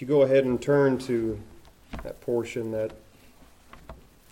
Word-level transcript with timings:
you 0.00 0.06
go 0.06 0.22
ahead 0.22 0.44
and 0.44 0.62
turn 0.62 0.96
to 0.96 1.38
that 2.02 2.20
portion 2.22 2.70
that 2.72 2.92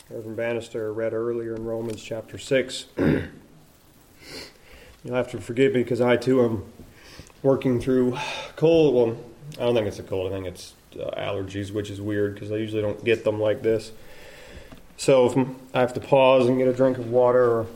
Reverend 0.08 0.36
Bannister 0.36 0.92
read 0.92 1.12
earlier 1.12 1.54
in 1.54 1.64
Romans 1.64 2.02
chapter 2.02 2.38
6. 2.38 2.86
You'll 2.96 3.28
have 5.14 5.30
to 5.32 5.40
forgive 5.40 5.74
me 5.74 5.82
because 5.82 6.00
I 6.00 6.16
too 6.16 6.42
am 6.42 6.64
working 7.42 7.80
through 7.80 8.16
cold. 8.56 8.94
Well, 8.94 9.18
I 9.58 9.66
don't 9.66 9.74
think 9.74 9.86
it's 9.86 9.98
a 9.98 10.02
cold, 10.02 10.32
I 10.32 10.34
think 10.34 10.46
it's 10.46 10.72
uh, 10.98 11.10
allergies, 11.18 11.70
which 11.70 11.90
is 11.90 12.00
weird 12.00 12.34
because 12.34 12.50
I 12.50 12.56
usually 12.56 12.80
don't 12.80 13.04
get 13.04 13.24
them 13.24 13.38
like 13.38 13.60
this. 13.60 13.92
So 14.96 15.54
I 15.74 15.80
have 15.80 15.92
to 15.94 16.00
pause 16.00 16.46
and 16.46 16.56
get 16.56 16.68
a 16.68 16.72
drink 16.72 16.96
of 16.96 17.10
water 17.10 17.44
or 17.44 17.66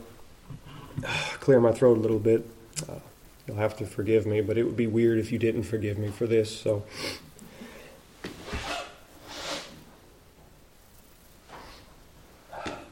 clear 1.41 1.61
my 1.61 1.73
throat 1.73 1.99
a 1.99 2.01
little 2.01 2.19
bit, 2.19 2.49
uh, 2.89 3.01
you'll 3.47 3.59
have 3.59 3.77
to 3.77 3.87
forgive 3.87 4.25
me, 4.25 4.41
but 4.41 4.57
it 4.57 4.65
would 4.65 4.77
be 4.77 4.87
weird 4.87 5.19
if 5.19 5.31
you 5.31 5.39
didn't 5.39 5.65
forgive 5.65 5.99
me 5.99 6.09
for 6.09 6.27
this. 6.27 6.59
So 6.59 6.85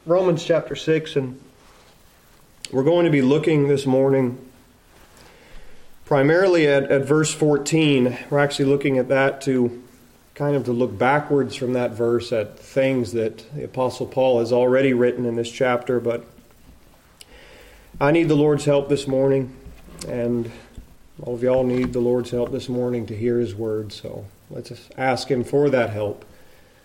Romans 0.07 0.43
chapter 0.43 0.75
6, 0.75 1.15
and 1.15 1.39
we're 2.71 2.83
going 2.83 3.05
to 3.05 3.11
be 3.11 3.21
looking 3.21 3.67
this 3.67 3.85
morning 3.85 4.43
primarily 6.05 6.67
at, 6.67 6.85
at 6.85 7.05
verse 7.05 7.31
14. 7.31 8.17
We're 8.31 8.39
actually 8.39 8.65
looking 8.65 8.97
at 8.97 9.09
that 9.09 9.41
to 9.41 9.83
kind 10.33 10.55
of 10.55 10.65
to 10.65 10.71
look 10.71 10.97
backwards 10.97 11.55
from 11.55 11.73
that 11.73 11.91
verse 11.91 12.31
at 12.31 12.57
things 12.57 13.11
that 13.11 13.45
the 13.53 13.63
Apostle 13.63 14.07
Paul 14.07 14.39
has 14.39 14.51
already 14.51 14.91
written 14.91 15.23
in 15.23 15.35
this 15.35 15.51
chapter, 15.51 15.99
but 15.99 16.25
I 17.99 18.09
need 18.09 18.27
the 18.27 18.35
Lord's 18.35 18.65
help 18.65 18.89
this 18.89 19.07
morning, 19.07 19.55
and 20.07 20.51
all 21.21 21.35
of 21.35 21.43
y'all 21.43 21.63
need 21.63 21.93
the 21.93 21.99
Lord's 21.99 22.31
help 22.31 22.51
this 22.51 22.67
morning 22.67 23.05
to 23.05 23.15
hear 23.15 23.37
His 23.37 23.53
word, 23.53 23.93
so 23.93 24.25
let's 24.49 24.71
ask 24.97 25.29
Him 25.29 25.43
for 25.43 25.69
that 25.69 25.91
help 25.91 26.25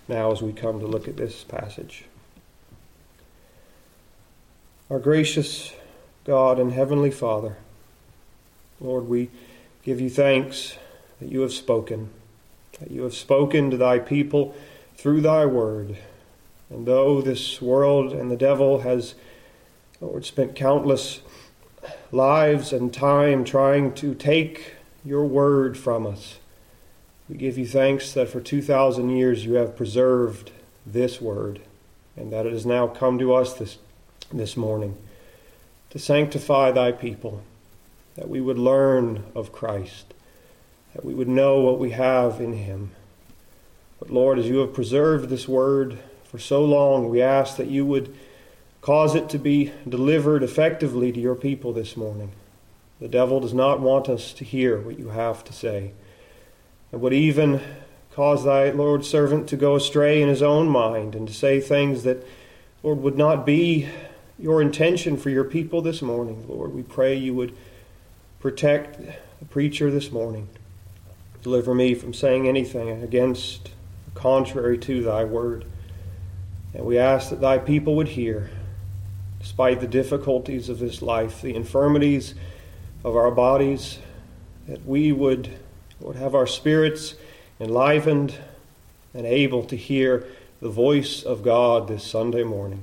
now 0.06 0.32
as 0.32 0.42
we 0.42 0.52
come 0.52 0.80
to 0.80 0.86
look 0.86 1.08
at 1.08 1.16
this 1.16 1.44
passage. 1.44 2.04
Our 4.88 5.00
gracious 5.00 5.72
God 6.24 6.60
and 6.60 6.72
Heavenly 6.72 7.10
Father, 7.10 7.56
Lord, 8.80 9.08
we 9.08 9.30
give 9.82 10.00
you 10.00 10.08
thanks 10.08 10.78
that 11.18 11.28
you 11.28 11.40
have 11.40 11.52
spoken, 11.52 12.10
that 12.78 12.92
you 12.92 13.02
have 13.02 13.14
spoken 13.14 13.68
to 13.72 13.76
thy 13.76 13.98
people 13.98 14.54
through 14.94 15.22
thy 15.22 15.44
word. 15.44 15.96
And 16.70 16.86
though 16.86 17.20
this 17.20 17.60
world 17.60 18.12
and 18.12 18.30
the 18.30 18.36
devil 18.36 18.82
has, 18.82 19.16
Lord, 20.00 20.24
spent 20.24 20.54
countless 20.54 21.20
lives 22.12 22.72
and 22.72 22.94
time 22.94 23.42
trying 23.42 23.92
to 23.94 24.14
take 24.14 24.74
your 25.04 25.24
word 25.24 25.76
from 25.76 26.06
us, 26.06 26.38
we 27.28 27.36
give 27.36 27.58
you 27.58 27.66
thanks 27.66 28.12
that 28.12 28.28
for 28.28 28.40
2,000 28.40 29.10
years 29.10 29.44
you 29.44 29.54
have 29.54 29.74
preserved 29.74 30.52
this 30.86 31.20
word 31.20 31.60
and 32.16 32.32
that 32.32 32.46
it 32.46 32.52
has 32.52 32.64
now 32.64 32.86
come 32.86 33.18
to 33.18 33.34
us 33.34 33.52
this 33.54 33.78
this 34.32 34.56
morning 34.56 34.96
to 35.90 35.98
sanctify 35.98 36.70
thy 36.72 36.92
people, 36.92 37.42
that 38.16 38.28
we 38.28 38.40
would 38.40 38.58
learn 38.58 39.24
of 39.34 39.52
Christ, 39.52 40.12
that 40.94 41.04
we 41.04 41.14
would 41.14 41.28
know 41.28 41.60
what 41.60 41.78
we 41.78 41.90
have 41.90 42.40
in 42.40 42.54
him. 42.54 42.90
But 43.98 44.10
Lord, 44.10 44.38
as 44.38 44.46
you 44.46 44.58
have 44.58 44.74
preserved 44.74 45.28
this 45.28 45.48
word 45.48 45.98
for 46.24 46.38
so 46.38 46.64
long, 46.64 47.08
we 47.08 47.22
ask 47.22 47.56
that 47.56 47.68
you 47.68 47.86
would 47.86 48.14
cause 48.80 49.14
it 49.14 49.28
to 49.30 49.38
be 49.38 49.72
delivered 49.88 50.42
effectively 50.42 51.12
to 51.12 51.20
your 51.20 51.34
people 51.34 51.72
this 51.72 51.96
morning. 51.96 52.32
The 53.00 53.08
devil 53.08 53.40
does 53.40 53.54
not 53.54 53.80
want 53.80 54.08
us 54.08 54.32
to 54.34 54.44
hear 54.44 54.80
what 54.80 54.98
you 54.98 55.08
have 55.10 55.44
to 55.44 55.52
say, 55.52 55.92
and 56.92 57.00
would 57.00 57.12
even 57.12 57.60
cause 58.12 58.44
thy 58.44 58.70
Lord 58.70 59.04
servant 59.04 59.48
to 59.48 59.56
go 59.56 59.76
astray 59.76 60.22
in 60.22 60.28
his 60.28 60.42
own 60.42 60.68
mind 60.68 61.14
and 61.14 61.28
to 61.28 61.34
say 61.34 61.60
things 61.60 62.02
that, 62.04 62.26
Lord, 62.82 62.98
would 63.02 63.18
not 63.18 63.44
be 63.44 63.88
your 64.38 64.60
intention 64.60 65.16
for 65.16 65.30
your 65.30 65.44
people 65.44 65.80
this 65.80 66.02
morning, 66.02 66.46
Lord. 66.48 66.74
We 66.74 66.82
pray 66.82 67.14
you 67.14 67.34
would 67.34 67.56
protect 68.40 69.00
the 69.38 69.44
preacher 69.46 69.90
this 69.90 70.12
morning. 70.12 70.48
Deliver 71.42 71.74
me 71.74 71.94
from 71.94 72.12
saying 72.12 72.46
anything 72.46 73.02
against, 73.02 73.70
contrary 74.14 74.76
to 74.78 75.02
thy 75.02 75.24
word. 75.24 75.64
And 76.74 76.84
we 76.84 76.98
ask 76.98 77.30
that 77.30 77.40
thy 77.40 77.58
people 77.58 77.96
would 77.96 78.08
hear, 78.08 78.50
despite 79.40 79.80
the 79.80 79.86
difficulties 79.86 80.68
of 80.68 80.78
this 80.78 81.00
life, 81.00 81.40
the 81.40 81.54
infirmities 81.54 82.34
of 83.04 83.16
our 83.16 83.30
bodies, 83.30 84.00
that 84.68 84.84
we 84.84 85.12
would, 85.12 85.50
Lord, 86.00 86.16
have 86.16 86.34
our 86.34 86.46
spirits 86.46 87.14
enlivened 87.58 88.34
and 89.14 89.24
able 89.24 89.64
to 89.64 89.76
hear 89.76 90.26
the 90.60 90.68
voice 90.68 91.22
of 91.22 91.42
God 91.42 91.88
this 91.88 92.04
Sunday 92.04 92.42
morning. 92.42 92.82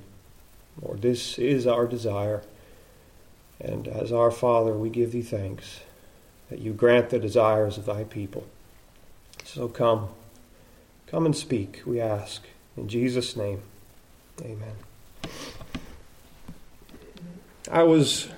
Lord, 0.81 1.01
this 1.01 1.37
is 1.37 1.67
our 1.67 1.85
desire. 1.87 2.43
And 3.59 3.87
as 3.87 4.11
our 4.11 4.31
Father, 4.31 4.73
we 4.73 4.89
give 4.89 5.11
thee 5.11 5.21
thanks 5.21 5.81
that 6.49 6.59
you 6.59 6.73
grant 6.73 7.09
the 7.09 7.19
desires 7.19 7.77
of 7.77 7.85
thy 7.85 8.03
people. 8.03 8.45
So 9.43 9.67
come, 9.67 10.09
come 11.07 11.25
and 11.25 11.35
speak, 11.35 11.81
we 11.85 11.99
ask. 11.99 12.43
In 12.75 12.87
Jesus' 12.87 13.35
name, 13.35 13.61
amen. 14.41 14.75
I 17.71 17.83
was 17.83 18.29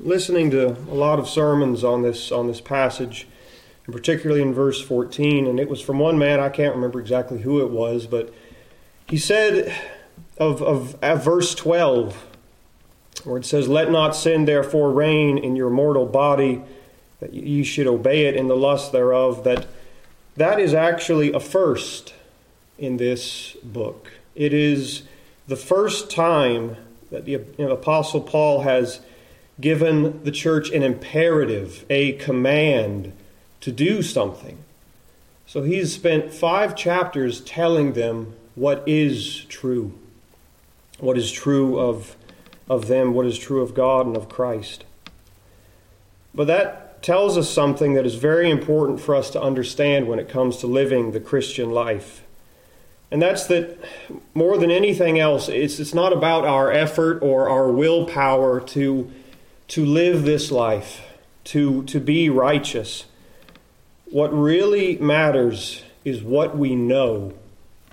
listening 0.00 0.50
to 0.50 0.70
a 0.70 0.94
lot 0.94 1.18
of 1.18 1.28
sermons 1.28 1.84
on 1.84 2.02
this 2.02 2.32
on 2.32 2.46
this 2.46 2.60
passage, 2.60 3.28
and 3.86 3.94
particularly 3.94 4.42
in 4.42 4.54
verse 4.54 4.80
14, 4.80 5.46
and 5.46 5.60
it 5.60 5.68
was 5.68 5.80
from 5.80 5.98
one 5.98 6.18
man, 6.18 6.40
I 6.40 6.48
can't 6.48 6.74
remember 6.74 7.00
exactly 7.00 7.42
who 7.42 7.60
it 7.60 7.70
was, 7.70 8.06
but 8.06 8.32
he 9.08 9.18
said 9.18 9.74
of, 10.38 10.62
of, 10.62 10.96
of 11.02 11.24
verse 11.24 11.54
12, 11.54 12.26
where 13.24 13.38
it 13.38 13.44
says, 13.44 13.68
Let 13.68 13.90
not 13.90 14.16
sin 14.16 14.44
therefore 14.44 14.90
reign 14.90 15.38
in 15.38 15.56
your 15.56 15.70
mortal 15.70 16.06
body, 16.06 16.62
that 17.20 17.34
ye 17.34 17.62
should 17.62 17.86
obey 17.86 18.26
it 18.26 18.36
in 18.36 18.48
the 18.48 18.56
lust 18.56 18.92
thereof, 18.92 19.44
that 19.44 19.66
that 20.36 20.58
is 20.58 20.74
actually 20.74 21.32
a 21.32 21.40
first 21.40 22.14
in 22.78 22.96
this 22.96 23.56
book. 23.62 24.12
It 24.34 24.52
is 24.52 25.02
the 25.46 25.56
first 25.56 26.10
time 26.10 26.76
that 27.10 27.26
the 27.26 27.34
Apostle 27.58 28.22
Paul 28.22 28.62
has 28.62 29.00
given 29.60 30.24
the 30.24 30.30
church 30.30 30.70
an 30.70 30.82
imperative, 30.82 31.84
a 31.90 32.12
command 32.12 33.12
to 33.60 33.70
do 33.70 34.02
something. 34.02 34.58
So 35.46 35.62
he's 35.62 35.92
spent 35.92 36.32
five 36.32 36.74
chapters 36.74 37.42
telling 37.42 37.92
them 37.92 38.34
what 38.54 38.82
is 38.86 39.44
true 39.44 39.92
what 41.02 41.18
is 41.18 41.32
true 41.32 41.80
of, 41.80 42.16
of 42.70 42.86
them, 42.86 43.12
what 43.12 43.26
is 43.26 43.36
true 43.36 43.60
of 43.60 43.74
God 43.74 44.06
and 44.06 44.16
of 44.16 44.28
Christ. 44.28 44.84
But 46.32 46.46
that 46.46 47.02
tells 47.02 47.36
us 47.36 47.50
something 47.50 47.94
that 47.94 48.06
is 48.06 48.14
very 48.14 48.48
important 48.48 49.00
for 49.00 49.16
us 49.16 49.28
to 49.30 49.42
understand 49.42 50.06
when 50.06 50.20
it 50.20 50.28
comes 50.28 50.58
to 50.58 50.68
living 50.68 51.10
the 51.10 51.18
Christian 51.18 51.72
life. 51.72 52.22
And 53.10 53.20
that's 53.20 53.46
that 53.48 53.78
more 54.32 54.56
than 54.56 54.70
anything 54.70 55.18
else, 55.18 55.48
it's, 55.48 55.80
it's 55.80 55.92
not 55.92 56.12
about 56.12 56.44
our 56.44 56.70
effort 56.70 57.18
or 57.20 57.48
our 57.48 57.66
willpower 57.66 58.60
to, 58.60 59.10
to 59.68 59.84
live 59.84 60.22
this 60.22 60.52
life, 60.52 61.02
to, 61.44 61.82
to 61.82 61.98
be 61.98 62.30
righteous. 62.30 63.06
What 64.04 64.32
really 64.32 64.98
matters 64.98 65.82
is 66.04 66.22
what 66.22 66.56
we 66.56 66.76
know 66.76 67.34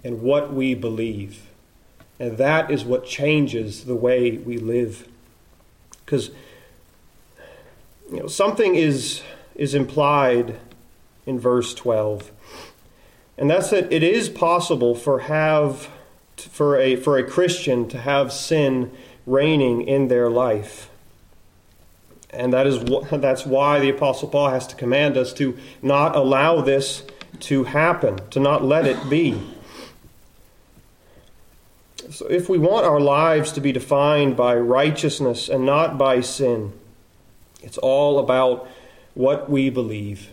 and 0.03 0.21
what 0.21 0.53
we 0.53 0.75
believe. 0.75 1.48
And 2.19 2.37
that 2.37 2.69
is 2.69 2.83
what 2.83 3.05
changes 3.05 3.85
the 3.85 3.95
way 3.95 4.31
we 4.31 4.57
live. 4.57 5.07
Because 6.05 6.31
you 8.11 8.19
know, 8.19 8.27
something 8.27 8.75
is, 8.75 9.21
is 9.55 9.73
implied 9.73 10.59
in 11.25 11.39
verse 11.39 11.73
12. 11.73 12.31
And 13.37 13.49
that's 13.49 13.69
that 13.69 13.91
it 13.91 14.03
is 14.03 14.27
possible 14.27 14.95
for 14.95 15.21
have 15.21 15.89
for 16.35 16.77
a 16.77 16.95
for 16.95 17.17
a 17.17 17.23
Christian 17.23 17.87
to 17.89 17.97
have 17.97 18.31
sin 18.31 18.91
reigning 19.25 19.81
in 19.81 20.07
their 20.07 20.29
life. 20.29 20.89
And 22.31 22.51
that 22.53 22.67
is 22.67 22.83
that's 23.11 23.45
why 23.45 23.79
the 23.79 23.89
apostle 23.89 24.27
Paul 24.27 24.49
has 24.49 24.67
to 24.67 24.75
command 24.75 25.17
us 25.17 25.31
to 25.33 25.57
not 25.81 26.15
allow 26.15 26.61
this 26.61 27.03
to 27.41 27.63
happen, 27.63 28.19
to 28.31 28.39
not 28.39 28.63
let 28.63 28.85
it 28.85 29.09
be. 29.09 29.41
So, 32.09 32.25
if 32.27 32.49
we 32.49 32.57
want 32.57 32.85
our 32.85 32.99
lives 32.99 33.51
to 33.53 33.61
be 33.61 33.71
defined 33.71 34.37
by 34.37 34.55
righteousness 34.55 35.49
and 35.49 35.65
not 35.65 35.97
by 35.97 36.21
sin, 36.21 36.73
it's 37.61 37.77
all 37.77 38.19
about 38.19 38.67
what 39.13 39.49
we 39.49 39.69
believe. 39.69 40.29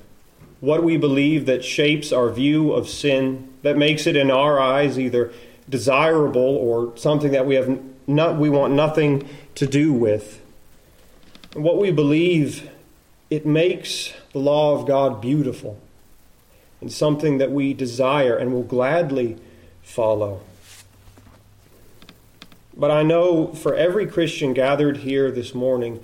What 0.61 0.83
we 0.85 0.97
believe 0.97 1.47
that 1.47 1.65
shapes 1.65 2.13
our 2.13 2.31
view 2.31 2.73
of 2.73 2.89
sin, 2.89 3.53
that 3.63 3.77
makes 3.77 4.07
it 4.07 4.17
in 4.17 4.31
our 4.31 4.61
eyes 4.61 4.99
either 4.99 5.33
desirable 5.69 6.41
or 6.41 6.97
something 6.97 7.33
that 7.33 7.47
we 7.47 7.57
have 7.57 7.81
not 8.07 8.39
we 8.39 8.49
want 8.49 8.73
nothing 8.73 9.29
to 9.57 9.67
do 9.67 9.93
with. 9.93 10.41
what 11.55 11.79
we 11.79 11.91
believe, 11.91 12.71
it 13.31 13.45
makes 13.45 14.13
the 14.33 14.39
law 14.39 14.79
of 14.79 14.87
God 14.87 15.21
beautiful. 15.21 15.81
and 16.81 16.93
something 16.93 17.39
that 17.39 17.51
we 17.51 17.73
desire 17.73 18.37
and 18.37 18.53
will 18.53 18.63
gladly 18.63 19.37
follow. 19.83 20.41
But 22.77 22.91
I 22.91 23.03
know 23.03 23.49
for 23.49 23.75
every 23.75 24.07
Christian 24.07 24.53
gathered 24.53 24.99
here 24.99 25.31
this 25.31 25.55
morning, 25.55 26.03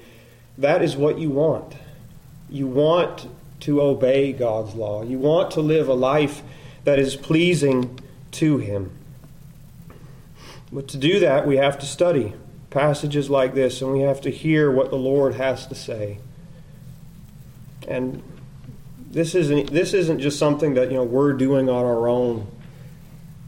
that 0.57 0.83
is 0.83 0.97
what 0.97 1.19
you 1.19 1.31
want. 1.31 1.75
You 2.49 2.67
want 2.67 3.29
to 3.61 3.81
obey 3.81 4.33
God's 4.33 4.75
law. 4.75 5.03
You 5.03 5.19
want 5.19 5.51
to 5.53 5.61
live 5.61 5.89
a 5.89 5.95
life 5.95 6.43
that 6.85 6.99
is 6.99 7.15
pleasing 7.15 8.01
to 8.33 8.59
Him. 8.59 8.91
But 10.73 10.89
to 10.89 10.97
do 10.97 11.21
that, 11.21 11.47
we 11.47 11.59
have 11.59 11.79
to 11.81 11.87
study 11.87 12.33
passages 12.71 13.29
like 13.29 13.55
this 13.55 13.83
and 13.83 13.93
we 13.93 14.01
have 14.01 14.23
to 14.23 14.31
hear 14.31 14.71
what 14.71 14.91
the 14.91 14.97
Lord 14.97 15.35
has 15.35 15.67
to 15.67 15.75
say. 15.75 16.19
And 17.87 18.23
this 19.11 19.35
isn't, 19.35 19.71
this 19.71 19.93
isn't 19.93 20.21
just 20.21 20.39
something 20.39 20.75
that 20.75 20.91
you 20.91 20.97
know, 20.97 21.05
we're 21.05 21.35
doing 21.35 21.69
on 21.69 21.85
our 21.85 22.09
own. 22.09 22.47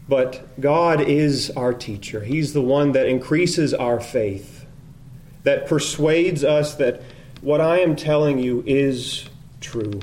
But 0.09 0.61
God 0.61 1.01
is 1.01 1.51
our 1.51 1.73
teacher. 1.73 2.21
He's 2.21 2.53
the 2.53 2.61
one 2.61 2.93
that 2.93 3.07
increases 3.07 3.73
our 3.73 4.01
faith, 4.01 4.67
that 5.45 5.67
persuades 5.67 6.45
us 6.45 6.75
that 6.75 7.03
what 7.41 7.61
I 7.61 7.79
am 7.81 7.97
telling 7.97 8.39
you 8.39 8.63
is 8.67 9.29
true. 9.61 10.01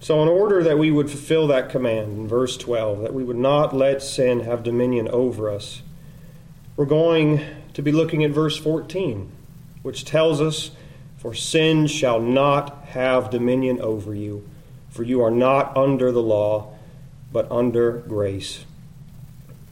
So, 0.00 0.22
in 0.22 0.28
order 0.28 0.62
that 0.62 0.78
we 0.78 0.90
would 0.90 1.10
fulfill 1.10 1.48
that 1.48 1.68
command 1.68 2.18
in 2.18 2.28
verse 2.28 2.56
12, 2.56 3.00
that 3.02 3.12
we 3.12 3.22
would 3.22 3.36
not 3.36 3.76
let 3.76 4.02
sin 4.02 4.40
have 4.40 4.62
dominion 4.62 5.06
over 5.08 5.50
us, 5.50 5.82
we're 6.76 6.86
going 6.86 7.44
to 7.74 7.82
be 7.82 7.92
looking 7.92 8.24
at 8.24 8.30
verse 8.30 8.56
14, 8.56 9.30
which 9.82 10.04
tells 10.04 10.40
us, 10.40 10.70
For 11.18 11.34
sin 11.34 11.88
shall 11.88 12.20
not 12.20 12.84
have 12.86 13.30
dominion 13.30 13.80
over 13.80 14.14
you, 14.14 14.48
for 14.88 15.02
you 15.02 15.20
are 15.20 15.30
not 15.30 15.76
under 15.76 16.10
the 16.10 16.22
law, 16.22 16.77
but 17.32 17.50
under 17.50 17.92
grace. 17.92 18.64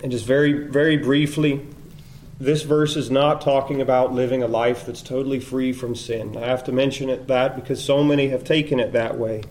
And 0.03 0.13
just 0.13 0.27
very, 0.27 0.53
very 0.69 0.97
briefly, 0.97 1.67
this 2.39 2.63
verse 2.63 2.97
is 2.97 3.11
not 3.11 3.41
talking 3.41 3.81
about 3.81 4.13
living 4.13 4.43
a 4.43 4.47
life 4.47 4.85
that's 4.85 5.01
totally 5.01 5.41
free 5.41 5.73
from 5.73 5.95
sin. 5.95 6.37
I 6.37 6.47
have 6.47 6.65
to 6.65 6.73
mention 6.73 7.09
it 7.09 7.29
that 7.29 7.57
because 7.57 7.83
so 7.83 8.05
many 8.05 8.29
have 8.29 8.45
taken 8.45 8.79
it 8.79 8.93
that 8.93 9.17
way. 9.17 9.43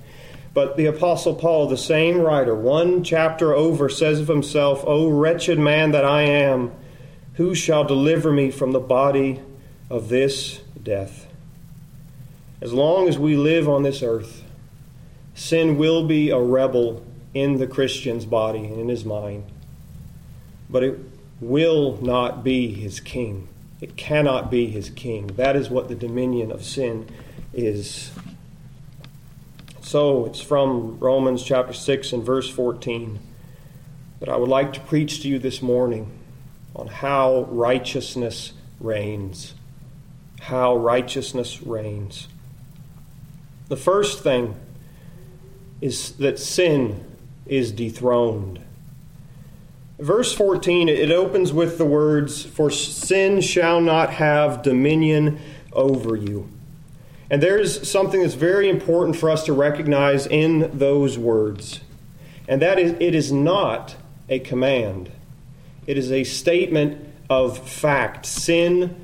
But 0.54 0.78
the 0.78 0.86
Apostle 0.86 1.36
Paul, 1.36 1.68
the 1.68 1.78
same 1.78 2.20
writer, 2.20 2.56
one 2.56 3.04
chapter 3.04 3.54
over, 3.54 3.90
says 3.90 4.22
of 4.22 4.28
himself, 4.28 4.84
O 4.86 5.10
wretched 5.10 5.60
man 5.60 5.92
that 5.92 6.06
I 6.06 6.22
am, 6.22 6.72
who 7.34 7.56
shall 7.56 7.84
deliver 7.84 8.32
me 8.32 8.52
from 8.52 8.72
the 8.72 8.80
body 8.80 9.42
of 9.90 10.10
this 10.10 10.62
death? 10.82 11.28
As 12.62 12.72
long 12.72 13.10
as 13.10 13.18
we 13.18 13.36
live 13.36 13.68
on 13.68 13.84
this 13.84 14.02
earth, 14.02 14.44
sin 15.34 15.78
will 15.78 16.08
be 16.08 16.30
a 16.30 16.40
rebel 16.40 17.04
in 17.36 17.58
the 17.58 17.68
Christian's 17.68 18.26
body 18.26 18.66
and 18.66 18.80
in 18.80 18.88
his 18.88 19.06
mind. 19.06 19.44
But 20.70 20.82
it 20.82 21.00
will 21.42 22.02
not 22.02 22.44
be 22.44 22.74
his 22.74 23.00
king. 23.00 23.50
It 23.82 23.98
cannot 23.98 24.50
be 24.50 24.68
his 24.68 24.90
king. 24.90 25.28
That 25.36 25.56
is 25.56 25.70
what 25.70 25.90
the 25.90 25.96
dominion 25.96 26.50
of 26.50 26.64
sin 26.64 27.08
is. 27.54 28.10
So 29.82 30.26
it's 30.26 30.42
from 30.42 30.98
Romans 30.98 31.44
chapter 31.44 31.74
6 31.74 32.14
and 32.14 32.24
verse 32.24 32.50
14 32.50 33.20
that 34.22 34.30
I 34.30 34.38
would 34.38 34.50
like 34.50 34.72
to 34.74 34.80
preach 34.80 35.22
to 35.22 35.28
you 35.28 35.38
this 35.38 35.62
morning 35.62 36.10
on 36.74 36.88
how 36.88 37.44
righteousness 37.50 38.54
reigns. 38.80 39.54
How 40.40 40.78
righteousness 40.78 41.62
reigns. 41.62 42.30
The 43.68 43.78
first 43.78 44.24
thing 44.24 44.56
is 45.82 46.14
that 46.14 46.40
sin 46.40 47.04
is 47.46 47.72
dethroned. 47.72 48.60
Verse 50.00 50.34
14, 50.34 50.90
it 50.90 51.12
opens 51.12 51.54
with 51.54 51.78
the 51.78 51.86
words, 51.86 52.44
For 52.44 52.70
sin 52.70 53.40
shall 53.42 53.80
not 53.80 54.14
have 54.14 54.62
dominion 54.62 55.40
over 55.72 56.16
you. 56.16 56.50
And 57.30 57.42
there's 57.42 57.90
something 57.90 58.22
that's 58.22 58.36
very 58.36 58.70
important 58.70 59.16
for 59.16 59.30
us 59.30 59.46
to 59.46 59.54
recognize 59.54 60.28
in 60.28 60.78
those 60.78 61.18
words. 61.18 61.80
And 62.48 62.62
that 62.62 62.78
is, 62.78 62.92
it 63.00 63.16
is 63.16 63.32
not 63.32 63.96
a 64.30 64.40
command, 64.40 65.12
it 65.88 65.98
is 65.98 66.12
a 66.12 66.24
statement 66.24 67.14
of 67.30 67.58
fact. 67.58 68.26
Sin 68.26 68.96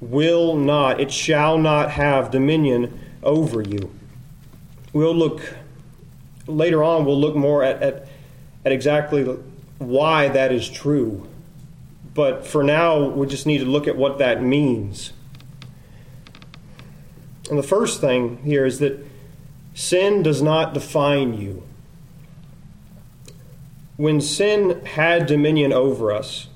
will 0.00 0.56
not, 0.56 1.00
it 1.00 1.10
shall 1.10 1.58
not 1.58 1.90
have 1.92 2.30
dominion 2.30 2.98
over 3.22 3.62
you. 3.62 3.90
We'll 4.92 5.14
look, 5.14 5.56
later 6.46 6.82
on, 6.82 7.04
we'll 7.04 7.20
look 7.20 7.36
more 7.36 7.62
at, 7.62 7.82
at, 7.82 8.08
at 8.64 8.72
exactly 8.72 9.24
why 9.78 10.28
that 10.28 10.52
is 10.52 10.68
true. 10.68 11.28
But 12.14 12.46
for 12.46 12.62
now, 12.62 13.08
we 13.08 13.26
just 13.26 13.46
need 13.46 13.58
to 13.58 13.66
look 13.66 13.86
at 13.86 13.96
what 13.96 14.18
that 14.18 14.42
means. 14.42 15.12
And 17.50 17.58
the 17.58 17.62
first 17.62 18.00
thing 18.00 18.38
here 18.38 18.64
is 18.64 18.78
that 18.78 19.06
sin 19.74 20.22
does 20.22 20.42
not 20.42 20.74
define 20.74 21.34
you. 21.34 21.62
When 23.96 24.20
sin 24.20 24.84
had 24.84 25.26
dominion 25.26 25.72
over 25.72 26.12
us, 26.12 26.48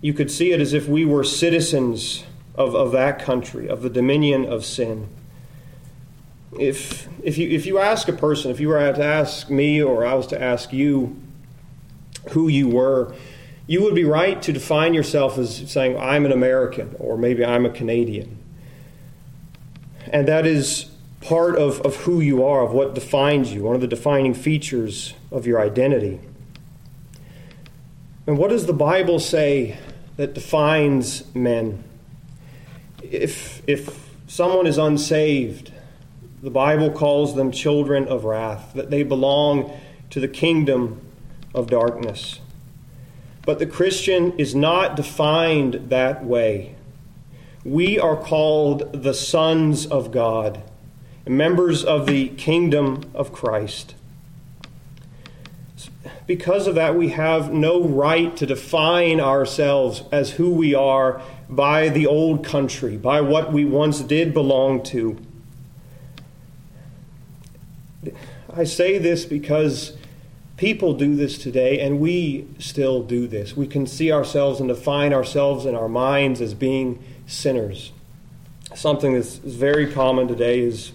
you 0.00 0.12
could 0.12 0.30
see 0.30 0.52
it 0.52 0.60
as 0.60 0.72
if 0.72 0.88
we 0.88 1.04
were 1.04 1.24
citizens 1.24 2.24
of, 2.54 2.74
of 2.74 2.92
that 2.92 3.20
country, 3.20 3.68
of 3.68 3.82
the 3.82 3.90
dominion 3.90 4.44
of 4.44 4.64
sin. 4.64 5.08
If, 6.52 7.08
if, 7.22 7.36
you, 7.36 7.48
if 7.48 7.66
you 7.66 7.78
ask 7.78 8.08
a 8.08 8.12
person, 8.12 8.50
if 8.50 8.60
you 8.60 8.68
were 8.68 8.92
to 8.92 9.04
ask 9.04 9.50
me 9.50 9.82
or 9.82 10.06
I 10.06 10.14
was 10.14 10.26
to 10.28 10.40
ask 10.40 10.72
you 10.72 11.16
who 12.30 12.48
you 12.48 12.68
were, 12.68 13.14
you 13.66 13.82
would 13.82 13.94
be 13.94 14.04
right 14.04 14.40
to 14.42 14.52
define 14.52 14.94
yourself 14.94 15.36
as 15.36 15.70
saying, 15.70 15.98
I'm 15.98 16.24
an 16.24 16.32
American, 16.32 16.96
or 16.98 17.18
maybe 17.18 17.44
I'm 17.44 17.66
a 17.66 17.70
Canadian 17.70 18.38
and 20.12 20.28
that 20.28 20.46
is 20.46 20.90
part 21.20 21.56
of, 21.56 21.80
of 21.82 21.96
who 21.96 22.20
you 22.20 22.44
are, 22.44 22.62
of 22.62 22.72
what 22.72 22.94
defines 22.94 23.52
you, 23.52 23.62
one 23.64 23.74
of 23.74 23.80
the 23.80 23.88
defining 23.88 24.34
features 24.34 25.14
of 25.30 25.46
your 25.46 25.60
identity. 25.60 26.20
And 28.26 28.38
what 28.38 28.50
does 28.50 28.66
the 28.66 28.72
Bible 28.72 29.18
say 29.18 29.78
that 30.16 30.34
defines 30.34 31.34
men? 31.34 31.82
If, 33.02 33.62
if 33.66 34.10
someone 34.26 34.66
is 34.66 34.78
unsaved, 34.78 35.72
the 36.42 36.50
Bible 36.50 36.90
calls 36.90 37.34
them 37.34 37.50
children 37.50 38.06
of 38.06 38.24
wrath, 38.24 38.72
that 38.74 38.90
they 38.90 39.02
belong 39.02 39.72
to 40.10 40.20
the 40.20 40.28
kingdom 40.28 41.00
of 41.54 41.68
darkness. 41.68 42.40
But 43.44 43.58
the 43.58 43.66
Christian 43.66 44.38
is 44.38 44.54
not 44.54 44.96
defined 44.96 45.88
that 45.88 46.24
way 46.24 46.76
we 47.64 47.98
are 47.98 48.16
called 48.16 49.02
the 49.02 49.12
sons 49.12 49.84
of 49.86 50.10
God, 50.10 50.62
members 51.26 51.84
of 51.84 52.06
the 52.06 52.28
kingdom 52.30 53.02
of 53.14 53.32
Christ. 53.32 53.94
Because 56.26 56.66
of 56.66 56.74
that, 56.76 56.94
we 56.94 57.10
have 57.10 57.52
no 57.52 57.82
right 57.82 58.34
to 58.36 58.46
define 58.46 59.20
ourselves 59.20 60.02
as 60.12 60.32
who 60.32 60.50
we 60.50 60.74
are 60.74 61.20
by 61.48 61.88
the 61.88 62.06
old 62.06 62.44
country, 62.44 62.96
by 62.96 63.20
what 63.20 63.52
we 63.52 63.64
once 63.64 64.00
did 64.00 64.32
belong 64.32 64.82
to. 64.84 65.18
I 68.52 68.64
say 68.64 68.98
this 68.98 69.24
because 69.24 69.96
people 70.56 70.94
do 70.94 71.14
this 71.16 71.38
today, 71.38 71.80
and 71.80 72.00
we 72.00 72.46
still 72.58 73.02
do 73.02 73.26
this. 73.26 73.56
We 73.56 73.66
can 73.66 73.86
see 73.86 74.12
ourselves 74.12 74.60
and 74.60 74.68
define 74.68 75.12
ourselves 75.12 75.66
in 75.66 75.74
our 75.74 75.88
minds 75.88 76.40
as 76.40 76.54
being 76.54 77.02
sinners. 77.26 77.92
Something 78.74 79.14
that's 79.14 79.36
very 79.36 79.90
common 79.90 80.28
today 80.28 80.60
is 80.60 80.92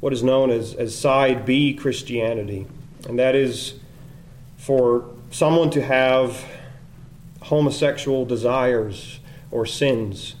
what 0.00 0.12
is 0.12 0.22
known 0.22 0.50
as, 0.50 0.74
as 0.74 0.96
side 0.96 1.44
B 1.44 1.74
Christianity, 1.74 2.66
and 3.08 3.18
that 3.18 3.34
is 3.34 3.74
for 4.56 5.04
someone 5.30 5.70
to 5.70 5.82
have 5.82 6.44
homosexual 7.42 8.24
desires 8.24 9.20
or 9.50 9.64
sins. 9.64 10.34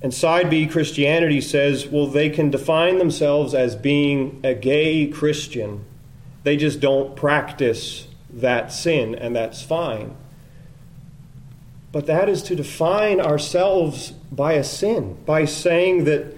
And 0.00 0.14
side 0.14 0.48
B 0.48 0.66
Christianity 0.66 1.40
says, 1.40 1.86
well, 1.88 2.06
they 2.06 2.30
can 2.30 2.50
define 2.50 2.98
themselves 2.98 3.52
as 3.52 3.74
being 3.74 4.40
a 4.44 4.54
gay 4.54 5.08
Christian. 5.08 5.84
They 6.44 6.56
just 6.56 6.80
don't 6.80 7.16
practice 7.16 8.06
that 8.30 8.72
sin, 8.72 9.14
and 9.14 9.34
that's 9.34 9.62
fine. 9.62 10.16
But 11.90 12.06
that 12.06 12.28
is 12.28 12.42
to 12.44 12.54
define 12.54 13.20
ourselves 13.20 14.12
by 14.30 14.52
a 14.52 14.62
sin, 14.62 15.18
by 15.26 15.46
saying 15.46 16.04
that 16.04 16.34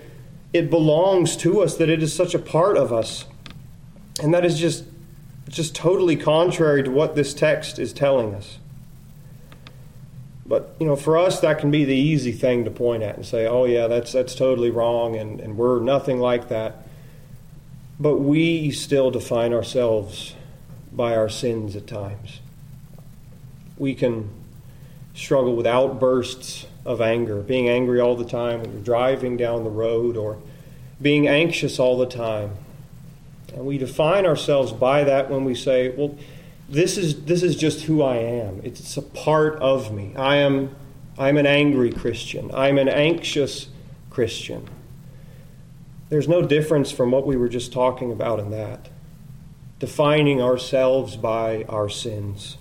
it 0.53 0.71
belongs 0.71 1.37
to 1.39 1.61
us, 1.61 1.77
that 1.77 1.91
it 1.91 2.03
is 2.03 2.15
such 2.15 2.35
a 2.35 2.39
part 2.39 2.77
of 2.77 2.93
us. 2.93 3.27
And 4.23 4.33
that 4.33 4.45
is 4.45 4.59
just, 4.59 4.85
just 5.49 5.75
totally 5.75 6.17
contrary 6.17 6.83
to 6.83 6.91
what 6.91 7.15
this 7.15 7.35
text 7.35 7.79
is 7.79 7.93
telling 7.93 8.35
us. 8.35 8.59
But 10.51 10.75
you 10.81 10.87
know, 10.87 10.97
for 10.97 11.17
us, 11.17 11.39
that 11.43 11.61
can 11.61 11.71
be 11.71 11.85
the 11.85 11.95
easy 11.95 12.33
thing 12.33 12.65
to 12.65 12.73
point 12.73 13.05
at 13.05 13.15
and 13.15 13.25
say, 13.25 13.47
"Oh 13.47 13.67
yeah, 13.67 13.87
that's 13.87 14.11
that's 14.11 14.35
totally 14.35 14.71
wrong," 14.71 15.15
and, 15.15 15.41
and 15.41 15.57
we're 15.57 15.79
nothing 15.79 16.19
like 16.19 16.49
that. 16.49 16.89
But 18.01 18.17
we 18.17 18.73
still 18.73 19.13
define 19.13 19.55
ourselves 19.55 20.35
by 20.91 21.15
our 21.15 21.29
sins 21.29 21.77
at 21.77 21.87
times. 21.87 22.41
We 23.79 23.95
can 23.95 24.29
struggle 25.15 25.55
with 25.55 25.69
outbursts 25.69 26.67
of 26.85 27.01
anger, 27.01 27.43
being 27.43 27.69
angry 27.69 28.01
all 28.01 28.17
the 28.17 28.25
time 28.25 28.61
when 28.61 28.73
you're 28.73 28.83
driving 28.83 29.37
down 29.37 29.63
the 29.63 29.71
road, 29.71 30.17
or 30.17 30.39
being 31.01 31.29
anxious 31.29 31.79
all 31.79 31.97
the 31.97 32.07
time. 32.07 32.57
And 33.55 33.67
we 33.67 33.79
define 33.79 34.27
ourselves 34.27 34.73
by 34.73 35.05
that 35.05 35.31
when 35.31 35.45
we 35.45 35.55
say, 35.55 35.91
well, 35.91 36.17
this 36.71 36.97
is, 36.97 37.25
this 37.25 37.43
is 37.43 37.57
just 37.57 37.83
who 37.83 38.03
I 38.03 38.17
am. 38.17 38.61
It's 38.65 38.97
a 38.97 39.03
part 39.03 39.57
of 39.61 39.93
me. 39.93 40.15
I 40.17 40.37
am 40.37 40.75
I'm 41.21 41.37
an 41.37 41.45
angry 41.45 41.93
Christian. 41.93 42.51
I'm 42.55 42.79
an 42.79 42.89
anxious 42.89 43.69
Christian. 44.09 44.67
There's 46.09 46.27
no 46.27 46.41
difference 46.41 46.91
from 46.91 47.11
what 47.11 47.27
we 47.27 47.37
were 47.37 47.51
just 47.51 47.75
talking 47.75 48.11
about 48.11 48.41
in 48.41 48.51
that. 48.53 48.89
Defining 49.79 50.41
ourselves 50.41 51.17
by 51.17 51.65
our 51.69 51.91
sins. 51.91 52.57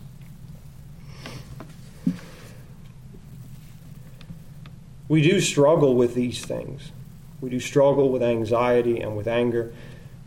We 5.08 5.22
do 5.22 5.40
struggle 5.40 5.96
with 5.96 6.14
these 6.14 6.44
things. 6.44 6.92
We 7.40 7.50
do 7.50 7.62
struggle 7.62 8.10
with 8.10 8.22
anxiety 8.22 9.00
and 9.00 9.16
with 9.16 9.28
anger, 9.28 9.72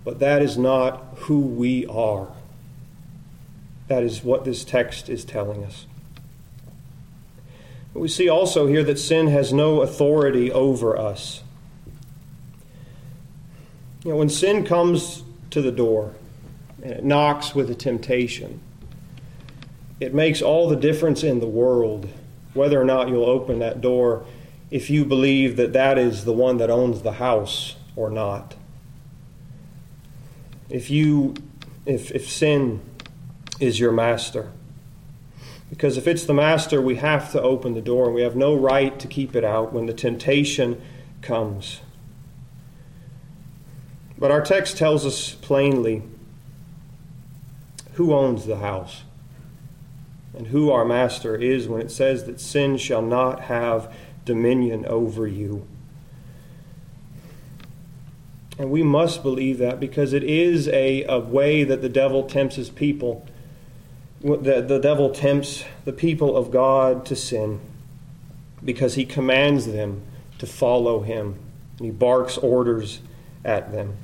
but 0.04 0.20
that 0.20 0.40
is 0.40 0.56
not 0.56 1.18
who 1.18 1.40
we 1.40 1.84
are. 1.86 2.28
That 3.88 4.02
is 4.02 4.22
what 4.22 4.44
this 4.44 4.64
text 4.64 5.08
is 5.08 5.24
telling 5.24 5.64
us. 5.64 5.86
We 7.94 8.08
see 8.08 8.28
also 8.28 8.66
here 8.66 8.82
that 8.84 8.98
sin 8.98 9.26
has 9.28 9.52
no 9.52 9.82
authority 9.82 10.50
over 10.50 10.98
us. 10.98 11.42
You 14.04 14.12
know, 14.12 14.16
when 14.16 14.30
sin 14.30 14.64
comes 14.64 15.22
to 15.50 15.60
the 15.60 15.70
door 15.70 16.14
and 16.82 16.92
it 16.92 17.04
knocks 17.04 17.54
with 17.54 17.70
a 17.70 17.74
temptation, 17.74 18.60
it 20.00 20.14
makes 20.14 20.42
all 20.42 20.68
the 20.68 20.76
difference 20.76 21.22
in 21.22 21.40
the 21.40 21.46
world 21.46 22.08
whether 22.54 22.80
or 22.80 22.84
not 22.84 23.08
you'll 23.08 23.28
open 23.28 23.60
that 23.60 23.80
door 23.80 24.24
if 24.70 24.90
you 24.90 25.04
believe 25.04 25.56
that 25.56 25.74
that 25.74 25.98
is 25.98 26.24
the 26.24 26.32
one 26.32 26.56
that 26.56 26.70
owns 26.70 27.02
the 27.02 27.12
house 27.12 27.76
or 27.94 28.10
not. 28.10 28.56
If 30.68 30.90
you 30.90 31.34
if 31.84 32.10
if 32.10 32.28
sin 32.28 32.80
is 33.60 33.78
your 33.78 33.92
master, 33.92 34.50
because 35.70 35.96
if 35.96 36.06
it's 36.06 36.24
the 36.24 36.34
master, 36.34 36.80
we 36.80 36.96
have 36.96 37.32
to 37.32 37.40
open 37.40 37.74
the 37.74 37.80
door, 37.80 38.06
and 38.06 38.14
we 38.14 38.22
have 38.22 38.36
no 38.36 38.54
right 38.54 38.98
to 38.98 39.06
keep 39.06 39.34
it 39.34 39.44
out 39.44 39.72
when 39.72 39.86
the 39.86 39.94
temptation 39.94 40.80
comes. 41.20 41.80
But 44.18 44.30
our 44.30 44.42
text 44.42 44.76
tells 44.76 45.04
us 45.04 45.34
plainly 45.34 46.02
who 47.94 48.14
owns 48.14 48.46
the 48.46 48.58
house 48.58 49.02
and 50.36 50.46
who 50.46 50.70
our 50.70 50.84
master 50.84 51.36
is 51.36 51.68
when 51.68 51.80
it 51.80 51.90
says 51.90 52.24
that 52.24 52.40
sin 52.40 52.76
shall 52.76 53.02
not 53.02 53.42
have 53.42 53.92
dominion 54.24 54.86
over 54.86 55.26
you. 55.26 55.66
And 58.58 58.70
we 58.70 58.82
must 58.82 59.22
believe 59.22 59.58
that 59.58 59.80
because 59.80 60.12
it 60.12 60.22
is 60.22 60.68
a, 60.68 61.04
a 61.04 61.18
way 61.18 61.64
that 61.64 61.82
the 61.82 61.88
devil 61.88 62.22
tempts 62.22 62.56
his 62.56 62.70
people 62.70 63.26
the, 64.22 64.62
the 64.62 64.78
devil 64.78 65.10
tempts 65.10 65.64
the 65.84 65.92
people 65.92 66.36
of 66.36 66.50
God 66.50 67.04
to 67.06 67.16
sin 67.16 67.60
because 68.64 68.94
he 68.94 69.04
commands 69.04 69.66
them 69.66 70.02
to 70.38 70.46
follow 70.46 71.00
him. 71.00 71.38
And 71.78 71.86
he 71.86 71.90
barks 71.90 72.38
orders 72.38 73.00
at 73.44 73.72
them. 73.72 73.96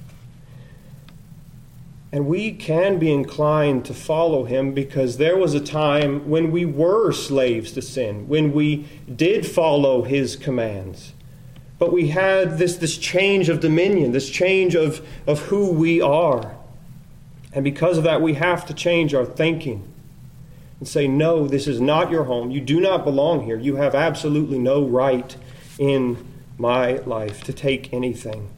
And 2.11 2.27
we 2.27 2.53
can 2.53 2.99
be 2.99 3.13
inclined 3.13 3.85
to 3.85 3.95
follow 3.95 4.45
him 4.45 4.73
because 4.73 5.19
there 5.19 5.37
was 5.37 5.55
a 5.55 5.61
time 5.61 6.29
when 6.29 6.51
we 6.51 6.65
were 6.65 7.13
slaves 7.13 7.73
to 7.73 7.83
sin, 7.83 8.27
when 8.29 8.53
we 8.53 8.87
did 9.15 9.47
follow 9.47 10.03
his 10.03 10.35
commands. 10.35 11.13
But 11.79 11.93
we 11.93 12.09
had 12.09 12.59
this, 12.59 12.77
this 12.79 12.97
change 12.97 13.49
of 13.49 13.61
dominion, 13.61 14.13
this 14.13 14.31
change 14.31 14.75
of, 14.75 15.07
of 15.27 15.41
who 15.43 15.71
we 15.71 16.01
are. 16.01 16.57
And 17.53 17.63
because 17.63 17.99
of 17.99 18.05
that, 18.05 18.23
we 18.23 18.35
have 18.35 18.67
to 18.67 18.75
change 18.75 19.15
our 19.15 19.27
thinking 19.27 19.93
and 20.79 20.89
say, 20.89 21.09
No, 21.09 21.47
this 21.47 21.67
is 21.67 21.81
not 21.81 22.11
your 22.11 22.25
home. 22.25 22.51
You 22.51 22.61
do 22.61 22.81
not 22.81 23.05
belong 23.05 23.45
here. 23.45 23.59
You 23.59 23.77
have 23.77 23.95
absolutely 23.95 24.59
no 24.59 24.85
right 24.85 25.37
in 25.79 26.27
my 26.57 26.95
life 26.99 27.45
to 27.45 27.53
take 27.53 27.93
anything. 27.93 28.51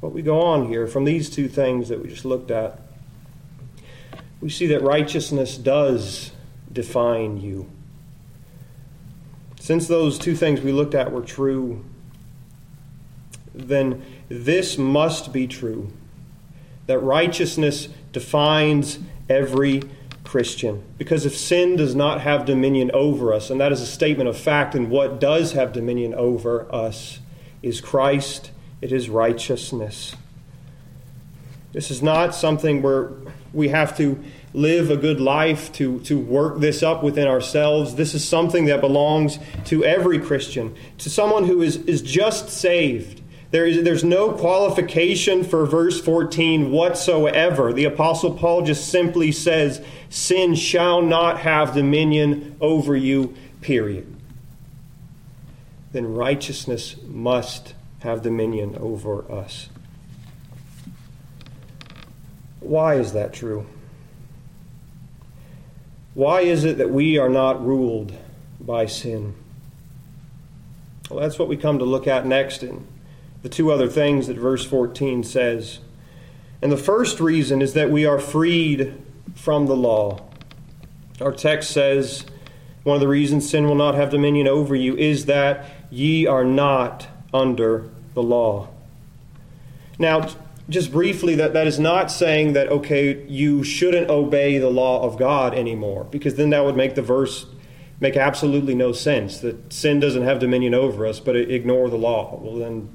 But 0.00 0.10
we 0.10 0.22
go 0.22 0.40
on 0.40 0.68
here 0.68 0.86
from 0.86 1.04
these 1.04 1.28
two 1.28 1.48
things 1.48 1.88
that 1.88 2.00
we 2.00 2.08
just 2.08 2.24
looked 2.24 2.50
at. 2.50 2.80
We 4.40 4.48
see 4.48 4.68
that 4.68 4.82
righteousness 4.82 5.56
does 5.56 6.30
define 6.72 7.38
you. 7.38 7.68
Since 9.58 9.88
those 9.88 10.18
two 10.18 10.36
things 10.36 10.60
we 10.60 10.70
looked 10.70 10.94
at 10.94 11.10
were 11.10 11.22
true, 11.22 11.84
then 13.52 14.04
this 14.28 14.78
must 14.78 15.32
be 15.32 15.48
true 15.48 15.92
that 16.88 16.98
righteousness 16.98 17.88
defines 18.12 18.98
every 19.28 19.82
Christian. 20.24 20.82
Because 20.96 21.24
if 21.26 21.36
sin 21.36 21.76
does 21.76 21.94
not 21.94 22.22
have 22.22 22.46
dominion 22.46 22.90
over 22.92 23.32
us, 23.32 23.50
and 23.50 23.60
that 23.60 23.72
is 23.72 23.80
a 23.80 23.86
statement 23.86 24.28
of 24.28 24.36
fact, 24.36 24.74
and 24.74 24.90
what 24.90 25.20
does 25.20 25.52
have 25.52 25.72
dominion 25.72 26.14
over 26.14 26.66
us 26.74 27.20
is 27.62 27.80
Christ, 27.80 28.50
it 28.80 28.90
is 28.90 29.08
righteousness. 29.10 30.16
This 31.72 31.90
is 31.90 32.02
not 32.02 32.34
something 32.34 32.80
where 32.80 33.12
we 33.52 33.68
have 33.68 33.96
to 33.98 34.22
live 34.54 34.90
a 34.90 34.96
good 34.96 35.20
life 35.20 35.70
to, 35.74 36.00
to 36.00 36.18
work 36.18 36.58
this 36.58 36.82
up 36.82 37.02
within 37.02 37.28
ourselves. 37.28 37.96
This 37.96 38.14
is 38.14 38.26
something 38.26 38.64
that 38.64 38.80
belongs 38.80 39.38
to 39.66 39.84
every 39.84 40.18
Christian, 40.18 40.74
to 40.98 41.10
someone 41.10 41.44
who 41.44 41.60
is, 41.60 41.76
is 41.84 42.00
just 42.00 42.48
saved 42.48 43.20
there 43.50 43.64
is, 43.64 43.82
there's 43.82 44.04
no 44.04 44.32
qualification 44.32 45.42
for 45.42 45.64
verse 45.64 46.00
14 46.00 46.70
whatsoever. 46.70 47.72
The 47.72 47.86
Apostle 47.86 48.34
Paul 48.34 48.62
just 48.62 48.90
simply 48.90 49.32
says, 49.32 49.82
Sin 50.10 50.54
shall 50.54 51.00
not 51.00 51.40
have 51.40 51.74
dominion 51.74 52.56
over 52.60 52.94
you, 52.94 53.34
period. 53.62 54.14
Then 55.92 56.12
righteousness 56.12 56.96
must 57.06 57.74
have 58.00 58.20
dominion 58.20 58.76
over 58.78 59.30
us. 59.32 59.70
Why 62.60 62.96
is 62.96 63.14
that 63.14 63.32
true? 63.32 63.66
Why 66.12 66.40
is 66.42 66.64
it 66.64 66.78
that 66.78 66.90
we 66.90 67.16
are 67.16 67.30
not 67.30 67.64
ruled 67.64 68.12
by 68.60 68.86
sin? 68.86 69.34
Well, 71.08 71.20
that's 71.20 71.38
what 71.38 71.48
we 71.48 71.56
come 71.56 71.78
to 71.78 71.86
look 71.86 72.06
at 72.06 72.26
next 72.26 72.62
in 72.62 72.86
the 73.42 73.48
two 73.48 73.70
other 73.70 73.88
things 73.88 74.26
that 74.26 74.36
verse 74.36 74.64
14 74.64 75.22
says. 75.22 75.80
And 76.60 76.72
the 76.72 76.76
first 76.76 77.20
reason 77.20 77.62
is 77.62 77.74
that 77.74 77.90
we 77.90 78.04
are 78.04 78.18
freed 78.18 79.00
from 79.34 79.66
the 79.66 79.76
law. 79.76 80.28
Our 81.20 81.32
text 81.32 81.70
says 81.70 82.24
one 82.82 82.94
of 82.94 83.00
the 83.00 83.08
reasons 83.08 83.48
sin 83.48 83.66
will 83.66 83.74
not 83.74 83.94
have 83.94 84.10
dominion 84.10 84.48
over 84.48 84.74
you 84.74 84.96
is 84.96 85.26
that 85.26 85.66
ye 85.90 86.26
are 86.26 86.44
not 86.44 87.06
under 87.34 87.90
the 88.14 88.22
law. 88.22 88.68
Now, 89.98 90.28
just 90.68 90.92
briefly, 90.92 91.34
that, 91.36 91.54
that 91.54 91.66
is 91.66 91.78
not 91.78 92.10
saying 92.10 92.52
that, 92.52 92.68
okay, 92.68 93.26
you 93.26 93.64
shouldn't 93.64 94.10
obey 94.10 94.58
the 94.58 94.70
law 94.70 95.02
of 95.02 95.18
God 95.18 95.54
anymore, 95.54 96.04
because 96.04 96.34
then 96.34 96.50
that 96.50 96.64
would 96.64 96.76
make 96.76 96.94
the 96.94 97.02
verse 97.02 97.46
make 98.00 98.16
absolutely 98.16 98.74
no 98.74 98.92
sense 98.92 99.40
that 99.40 99.72
sin 99.72 99.98
doesn't 99.98 100.22
have 100.22 100.38
dominion 100.38 100.72
over 100.72 101.04
us, 101.04 101.18
but 101.18 101.34
ignore 101.34 101.90
the 101.90 101.96
law. 101.96 102.38
Well, 102.40 102.56
then 102.56 102.88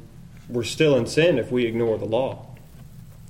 we're 0.53 0.63
still 0.63 0.95
in 0.95 1.07
sin 1.07 1.37
if 1.37 1.51
we 1.51 1.65
ignore 1.65 1.97
the 1.97 2.05
law. 2.05 2.45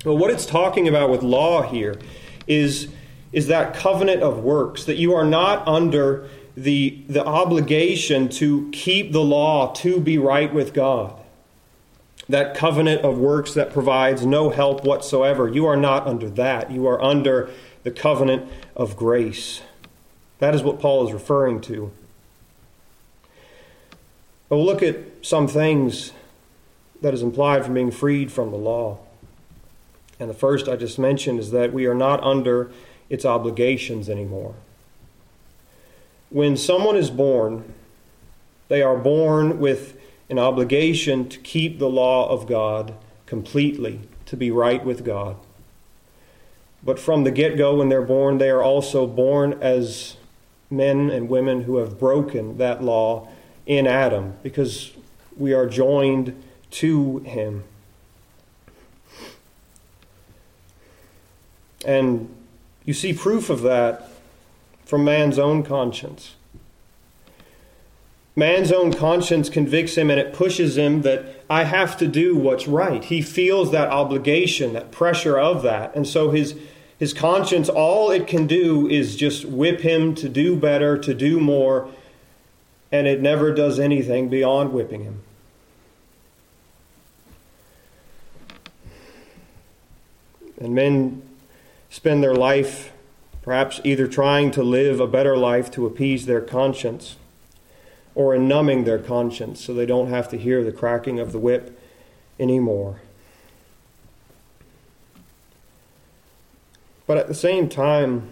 But 0.03 0.15
what 0.15 0.29
it's 0.29 0.45
talking 0.45 0.87
about 0.87 1.09
with 1.09 1.23
law 1.23 1.61
here 1.61 1.97
is, 2.45 2.89
is 3.31 3.47
that 3.47 3.73
covenant 3.73 4.21
of 4.21 4.39
works, 4.39 4.83
that 4.83 4.97
you 4.97 5.13
are 5.13 5.25
not 5.25 5.65
under 5.67 6.29
the, 6.55 7.01
the 7.07 7.25
obligation 7.25 8.27
to 8.29 8.69
keep 8.71 9.13
the 9.13 9.23
law 9.23 9.73
to 9.75 9.99
be 9.99 10.17
right 10.17 10.53
with 10.53 10.73
God. 10.73 11.13
That 12.27 12.55
covenant 12.55 13.01
of 13.01 13.17
works 13.17 13.53
that 13.53 13.71
provides 13.71 14.25
no 14.25 14.49
help 14.49 14.83
whatsoever. 14.83 15.47
You 15.47 15.65
are 15.65 15.77
not 15.77 16.05
under 16.05 16.29
that. 16.31 16.71
You 16.71 16.87
are 16.87 17.01
under 17.01 17.49
the 17.83 17.91
covenant 17.91 18.49
of 18.75 18.95
grace. 18.95 19.61
That 20.39 20.53
is 20.53 20.61
what 20.61 20.79
Paul 20.79 21.07
is 21.07 21.13
referring 21.13 21.61
to. 21.61 21.91
But 24.49 24.57
we'll 24.57 24.65
look 24.65 24.83
at 24.83 24.97
some 25.21 25.47
things 25.47 26.11
that 27.03 27.13
is 27.13 27.21
implied 27.21 27.65
from 27.65 27.73
being 27.73 27.91
freed 27.91 28.31
from 28.31 28.49
the 28.49 28.57
law. 28.57 28.97
And 30.21 30.29
the 30.29 30.33
first 30.33 30.69
I 30.69 30.77
just 30.77 30.97
mentioned 30.97 31.37
is 31.37 31.51
that 31.51 31.73
we 31.73 31.85
are 31.85 31.93
not 31.93 32.23
under 32.23 32.71
its 33.09 33.25
obligations 33.25 34.09
anymore. 34.09 34.55
When 36.29 36.55
someone 36.55 36.95
is 36.95 37.09
born, 37.09 37.73
they 38.69 38.81
are 38.81 38.95
born 38.95 39.59
with 39.59 39.99
an 40.29 40.39
obligation 40.39 41.27
to 41.27 41.39
keep 41.39 41.77
the 41.77 41.89
law 41.89 42.29
of 42.29 42.47
God 42.47 42.93
completely, 43.25 43.99
to 44.27 44.37
be 44.37 44.49
right 44.49 44.83
with 44.83 45.03
God. 45.03 45.35
But 46.85 46.99
from 46.99 47.25
the 47.25 47.31
get 47.31 47.57
go, 47.57 47.75
when 47.75 47.89
they're 47.89 48.01
born, 48.01 48.37
they 48.37 48.49
are 48.49 48.63
also 48.63 49.05
born 49.05 49.57
as 49.61 50.15
men 50.71 51.09
and 51.09 51.27
women 51.27 51.63
who 51.63 51.77
have 51.77 51.99
broken 51.99 52.57
that 52.59 52.81
law 52.81 53.27
in 53.65 53.87
Adam 53.87 54.35
because 54.41 54.93
we 55.37 55.53
are 55.53 55.67
joined 55.67 56.41
to 56.73 57.19
him. 57.19 57.63
And 61.85 62.33
you 62.85 62.93
see 62.93 63.13
proof 63.13 63.49
of 63.49 63.61
that 63.61 64.09
from 64.85 65.03
man's 65.03 65.39
own 65.39 65.63
conscience. 65.63 66.35
Man's 68.35 68.71
own 68.71 68.93
conscience 68.93 69.49
convicts 69.49 69.95
him 69.95 70.09
and 70.09 70.19
it 70.19 70.33
pushes 70.33 70.77
him 70.77 71.03
that 71.03 71.43
I 71.49 71.65
have 71.65 71.97
to 71.97 72.07
do 72.07 72.35
what's 72.35 72.67
right. 72.67 73.03
He 73.03 73.21
feels 73.21 73.71
that 73.71 73.89
obligation, 73.89 74.73
that 74.73 74.91
pressure 74.91 75.37
of 75.37 75.61
that. 75.63 75.95
And 75.95 76.07
so 76.07 76.31
his, 76.31 76.55
his 76.97 77.13
conscience, 77.13 77.69
all 77.69 78.09
it 78.09 78.25
can 78.25 78.47
do 78.47 78.87
is 78.87 79.15
just 79.15 79.45
whip 79.45 79.81
him 79.81 80.15
to 80.15 80.27
do 80.27 80.55
better, 80.55 80.97
to 80.97 81.13
do 81.13 81.39
more, 81.39 81.89
and 82.91 83.05
it 83.05 83.21
never 83.21 83.53
does 83.53 83.79
anything 83.79 84.29
beyond 84.29 84.73
whipping 84.73 85.03
him. 85.03 85.22
And 90.63 90.73
men 90.73 91.21
spend 91.89 92.23
their 92.23 92.35
life 92.35 92.91
perhaps 93.41 93.81
either 93.83 94.07
trying 94.07 94.49
to 94.51 94.63
live 94.63 94.99
a 94.99 95.07
better 95.07 95.35
life 95.35 95.69
to 95.71 95.85
appease 95.85 96.25
their 96.25 96.39
conscience 96.39 97.17
or 98.15 98.33
in 98.33 98.47
numbing 98.47 98.85
their 98.85 98.99
conscience 98.99 99.63
so 99.63 99.73
they 99.73 99.85
don't 99.85 100.07
have 100.07 100.29
to 100.29 100.37
hear 100.37 100.63
the 100.63 100.71
cracking 100.71 101.19
of 101.19 101.33
the 101.33 101.39
whip 101.39 101.77
anymore. 102.39 103.01
But 107.05 107.17
at 107.17 107.27
the 107.27 107.33
same 107.33 107.67
time, 107.67 108.29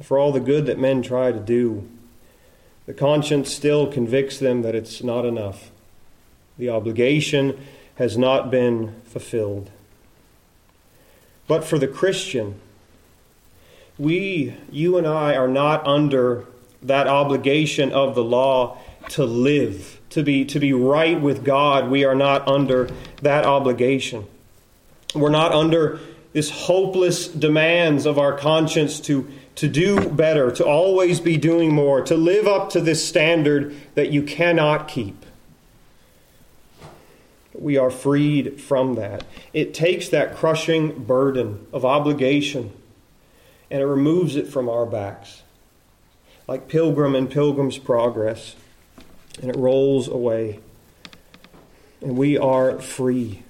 for 0.00 0.18
all 0.18 0.30
the 0.30 0.40
good 0.40 0.66
that 0.66 0.78
men 0.78 1.02
try 1.02 1.32
to 1.32 1.40
do, 1.40 1.88
the 2.86 2.94
conscience 2.94 3.52
still 3.52 3.86
convicts 3.86 4.38
them 4.38 4.62
that 4.62 4.76
it's 4.76 5.02
not 5.02 5.24
enough. 5.24 5.72
The 6.58 6.68
obligation 6.68 7.58
has 7.96 8.16
not 8.16 8.50
been 8.50 9.00
fulfilled. 9.04 9.70
But 11.46 11.64
for 11.64 11.78
the 11.78 11.88
Christian, 11.88 12.60
we, 13.98 14.56
you 14.70 14.96
and 14.96 15.06
I, 15.06 15.34
are 15.36 15.48
not 15.48 15.86
under 15.86 16.46
that 16.82 17.06
obligation 17.06 17.92
of 17.92 18.14
the 18.14 18.24
law 18.24 18.78
to 19.10 19.24
live, 19.24 20.00
to 20.10 20.22
be, 20.22 20.44
to 20.46 20.58
be 20.58 20.72
right 20.72 21.20
with 21.20 21.44
God. 21.44 21.90
We 21.90 22.04
are 22.04 22.14
not 22.14 22.46
under 22.48 22.88
that 23.20 23.44
obligation. 23.44 24.26
We're 25.14 25.30
not 25.30 25.52
under 25.52 26.00
this 26.32 26.50
hopeless 26.50 27.28
demands 27.28 28.06
of 28.06 28.18
our 28.18 28.36
conscience 28.36 29.00
to, 29.00 29.30
to 29.56 29.68
do 29.68 30.08
better, 30.08 30.50
to 30.52 30.64
always 30.64 31.20
be 31.20 31.36
doing 31.36 31.74
more, 31.74 32.00
to 32.02 32.16
live 32.16 32.46
up 32.46 32.70
to 32.70 32.80
this 32.80 33.06
standard 33.06 33.74
that 33.94 34.10
you 34.10 34.22
cannot 34.22 34.88
keep. 34.88 35.21
We 37.62 37.76
are 37.76 37.90
freed 37.90 38.60
from 38.60 38.94
that. 38.96 39.24
It 39.52 39.72
takes 39.72 40.08
that 40.08 40.34
crushing 40.34 41.04
burden 41.04 41.64
of 41.72 41.84
obligation 41.84 42.72
and 43.70 43.80
it 43.80 43.86
removes 43.86 44.34
it 44.34 44.48
from 44.48 44.68
our 44.68 44.84
backs. 44.84 45.42
Like 46.48 46.68
Pilgrim 46.68 47.14
and 47.14 47.30
Pilgrim's 47.30 47.78
Progress. 47.78 48.56
And 49.40 49.48
it 49.48 49.56
rolls 49.56 50.08
away. 50.08 50.58
And 52.00 52.18
we 52.18 52.36
are 52.36 52.80
free. 52.80 53.44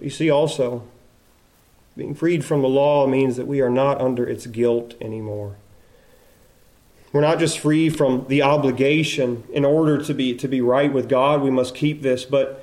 You 0.00 0.10
see, 0.10 0.30
also, 0.30 0.84
being 1.96 2.14
freed 2.14 2.44
from 2.44 2.62
the 2.62 2.68
law 2.68 3.06
means 3.06 3.36
that 3.36 3.46
we 3.46 3.60
are 3.60 3.70
not 3.70 4.00
under 4.00 4.26
its 4.26 4.46
guilt 4.46 4.94
anymore. 5.00 5.56
We're 7.12 7.20
not 7.20 7.38
just 7.38 7.58
free 7.58 7.88
from 7.88 8.26
the 8.28 8.42
obligation 8.42 9.44
in 9.52 9.64
order 9.64 10.02
to 10.04 10.14
be, 10.14 10.34
to 10.34 10.48
be 10.48 10.60
right 10.60 10.92
with 10.92 11.08
God, 11.08 11.40
we 11.40 11.50
must 11.50 11.74
keep 11.74 12.02
this, 12.02 12.24
but 12.24 12.62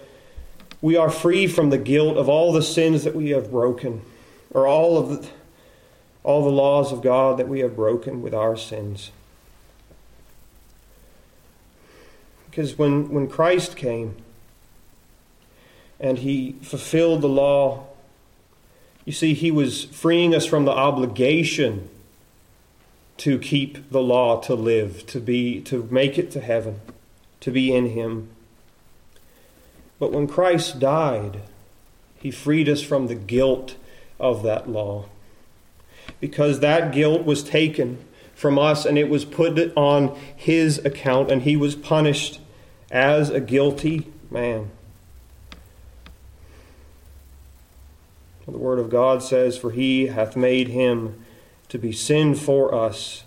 we 0.82 0.98
are 0.98 1.10
free 1.10 1.48
from 1.48 1.70
the 1.70 1.78
guilt 1.78 2.18
of 2.18 2.28
all 2.28 2.52
the 2.52 2.62
sins 2.62 3.04
that 3.06 3.16
we 3.16 3.30
have 3.30 3.50
broken, 3.50 4.02
or 4.52 4.68
all 4.68 4.98
of 4.98 5.10
the, 5.10 5.30
all 6.24 6.44
the 6.44 6.52
laws 6.52 6.92
of 6.92 7.02
God 7.02 7.38
that 7.38 7.48
we 7.48 7.62
have 7.62 7.76
broken 7.76 8.22
with 8.22 8.34
our 8.34 8.58
sins. 8.58 9.12
Because 12.50 12.78
when, 12.78 13.10
when 13.10 13.28
Christ 13.28 13.76
came 13.76 14.16
and 16.00 16.20
he 16.20 16.58
fulfilled 16.62 17.22
the 17.22 17.30
law, 17.30 17.88
you 19.06 19.14
see, 19.14 19.34
he 19.34 19.52
was 19.52 19.86
freeing 19.86 20.36
us 20.36 20.46
from 20.46 20.66
the 20.66 20.72
obligation 20.72 21.90
to 23.24 23.40
keep 23.40 23.90
the 23.90 24.02
law, 24.02 24.42
to 24.42 24.54
live, 24.54 25.08
to 25.08 25.18
be, 25.18 25.62
to 25.62 25.88
make 25.90 26.20
it 26.20 26.30
to 26.30 26.42
heaven, 26.42 26.82
to 27.40 27.52
be 27.52 27.74
in 27.74 27.92
him. 27.92 28.28
But 29.98 30.12
when 30.12 30.28
Christ 30.28 30.82
died, 30.82 31.40
he 32.18 32.32
freed 32.32 32.68
us 32.68 32.82
from 32.82 33.08
the 33.08 33.16
guilt 33.16 33.78
of 34.20 34.44
that 34.44 34.70
law. 34.70 35.06
Because 36.20 36.60
that 36.60 36.92
guilt 36.92 37.24
was 37.24 37.46
taken 37.46 38.04
from 38.36 38.60
us 38.60 38.84
and 38.86 38.98
it 38.98 39.08
was 39.08 39.24
put 39.24 39.58
on 39.78 40.20
his 40.36 40.84
account, 40.84 41.32
and 41.32 41.44
he 41.44 41.56
was 41.56 41.76
punished 41.76 42.42
as 42.92 43.30
a 43.30 43.40
guilty 43.40 44.12
man. 44.30 44.70
The 48.46 48.58
Word 48.58 48.80
of 48.80 48.90
God 48.90 49.24
says, 49.24 49.58
For 49.58 49.72
he 49.72 50.08
hath 50.08 50.36
made 50.36 50.68
him 50.68 51.23
to 51.74 51.80
be 51.80 51.92
sin 51.92 52.36
for 52.36 52.72
us 52.76 53.24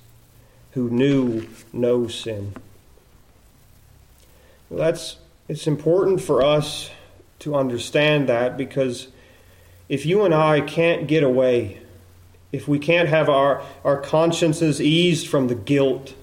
who 0.71 0.89
knew 0.89 1.49
no 1.73 2.07
sin. 2.07 2.55
Well, 4.71 4.79
that's 4.79 5.17
it's 5.49 5.67
important 5.67 6.21
for 6.21 6.43
us 6.43 6.89
to 7.41 7.57
understand 7.57 8.29
that 8.29 8.57
because 8.57 9.09
if 9.89 10.07
you 10.07 10.23
and 10.23 10.33
I 10.33 10.61
can't 10.61 11.09
get 11.09 11.25
away, 11.25 11.81
if 12.53 12.69
we 12.69 12.79
can't 12.79 13.09
have 13.09 13.29
our, 13.29 13.65
our 13.83 14.01
consciences 14.01 14.81
eased 14.81 15.27
from 15.27 15.49
the 15.49 15.57
guilt 15.57 16.15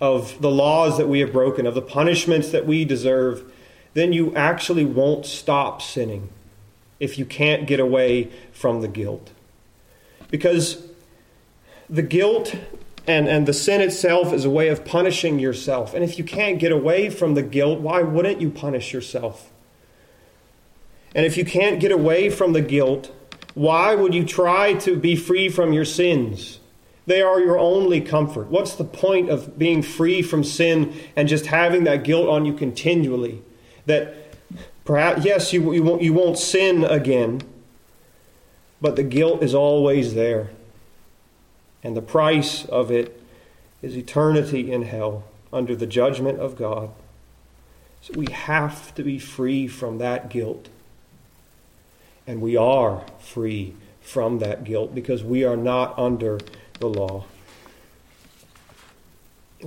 of 0.00 0.40
the 0.40 0.50
laws 0.50 0.96
that 0.96 1.06
we 1.06 1.20
have 1.20 1.34
broken, 1.34 1.66
of 1.66 1.74
the 1.74 1.82
punishments 1.82 2.50
that 2.52 2.64
we 2.64 2.86
deserve, 2.86 3.44
then 3.92 4.14
you 4.14 4.34
actually 4.34 4.86
won't 4.86 5.26
stop 5.26 5.82
sinning 5.82 6.30
if 6.98 7.18
you 7.18 7.26
can't 7.26 7.66
get 7.66 7.78
away 7.78 8.30
from 8.54 8.80
the 8.80 8.88
guilt. 8.88 9.32
Because 10.30 10.88
the 11.92 12.02
guilt 12.02 12.56
and, 13.06 13.28
and 13.28 13.46
the 13.46 13.52
sin 13.52 13.82
itself 13.82 14.32
is 14.32 14.46
a 14.46 14.50
way 14.50 14.68
of 14.68 14.82
punishing 14.84 15.38
yourself. 15.38 15.92
And 15.92 16.02
if 16.02 16.16
you 16.18 16.24
can't 16.24 16.58
get 16.58 16.72
away 16.72 17.10
from 17.10 17.34
the 17.34 17.42
guilt, 17.42 17.80
why 17.80 18.00
wouldn't 18.00 18.40
you 18.40 18.48
punish 18.48 18.94
yourself? 18.94 19.52
And 21.14 21.26
if 21.26 21.36
you 21.36 21.44
can't 21.44 21.78
get 21.78 21.92
away 21.92 22.30
from 22.30 22.54
the 22.54 22.62
guilt, 22.62 23.12
why 23.52 23.94
would 23.94 24.14
you 24.14 24.24
try 24.24 24.72
to 24.74 24.96
be 24.96 25.14
free 25.14 25.50
from 25.50 25.74
your 25.74 25.84
sins? 25.84 26.60
They 27.04 27.20
are 27.20 27.38
your 27.40 27.58
only 27.58 28.00
comfort. 28.00 28.46
What's 28.46 28.74
the 28.74 28.84
point 28.84 29.28
of 29.28 29.58
being 29.58 29.82
free 29.82 30.22
from 30.22 30.42
sin 30.42 30.94
and 31.14 31.28
just 31.28 31.46
having 31.46 31.84
that 31.84 32.04
guilt 32.04 32.30
on 32.30 32.46
you 32.46 32.54
continually? 32.54 33.42
That 33.84 34.14
perhaps, 34.86 35.26
yes, 35.26 35.52
you, 35.52 35.74
you, 35.74 35.82
won't, 35.82 36.00
you 36.00 36.14
won't 36.14 36.38
sin 36.38 36.84
again, 36.84 37.42
but 38.80 38.96
the 38.96 39.02
guilt 39.02 39.42
is 39.42 39.54
always 39.54 40.14
there 40.14 40.52
and 41.82 41.96
the 41.96 42.02
price 42.02 42.64
of 42.66 42.90
it 42.90 43.20
is 43.80 43.96
eternity 43.96 44.70
in 44.70 44.82
hell 44.82 45.24
under 45.52 45.74
the 45.74 45.86
judgment 45.86 46.38
of 46.38 46.56
God. 46.56 46.90
So 48.00 48.14
we 48.14 48.26
have 48.32 48.94
to 48.94 49.02
be 49.02 49.18
free 49.18 49.66
from 49.66 49.98
that 49.98 50.28
guilt. 50.28 50.68
And 52.26 52.40
we 52.40 52.56
are 52.56 53.04
free 53.20 53.74
from 54.00 54.38
that 54.38 54.64
guilt 54.64 54.94
because 54.94 55.22
we 55.22 55.44
are 55.44 55.56
not 55.56 55.98
under 55.98 56.40
the 56.78 56.88
law. 56.88 57.24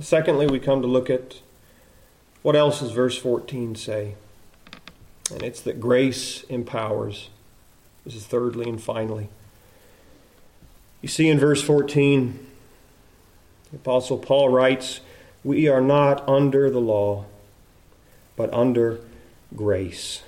Secondly, 0.00 0.46
we 0.46 0.58
come 0.58 0.82
to 0.82 0.88
look 0.88 1.08
at 1.08 1.40
what 2.42 2.54
else 2.54 2.80
does 2.80 2.92
verse 2.92 3.18
14 3.18 3.74
say? 3.74 4.14
And 5.32 5.42
it's 5.42 5.60
that 5.62 5.80
grace 5.80 6.44
empowers. 6.44 7.30
This 8.04 8.14
is 8.14 8.26
thirdly 8.26 8.68
and 8.68 8.80
finally. 8.80 9.30
You 11.02 11.08
see 11.08 11.28
in 11.28 11.38
verse 11.38 11.62
14, 11.62 12.46
the 13.70 13.76
Apostle 13.76 14.18
Paul 14.18 14.48
writes, 14.48 15.00
We 15.44 15.68
are 15.68 15.80
not 15.80 16.26
under 16.28 16.70
the 16.70 16.80
law, 16.80 17.26
but 18.36 18.52
under 18.52 19.00
grace. 19.54 20.22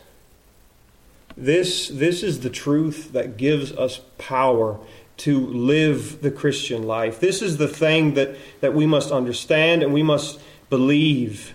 This, 1.37 1.89
this 1.89 2.23
is 2.23 2.41
the 2.41 2.51
truth 2.51 3.13
that 3.13 3.37
gives 3.37 3.73
us 3.73 4.01
power 4.19 4.79
to 5.19 5.47
live 5.47 6.23
the 6.23 6.31
Christian 6.31 6.85
life. 6.85 7.21
This 7.21 7.43
is 7.43 7.57
the 7.57 7.69
thing 7.69 8.15
that, 8.15 8.37
that 8.61 8.75
we 8.75 8.87
must 8.87 9.11
understand 9.11 9.83
and 9.83 9.93
we 9.93 10.03
must 10.03 10.41
believe 10.71 11.55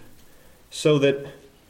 so 0.70 0.98
that 1.00 1.26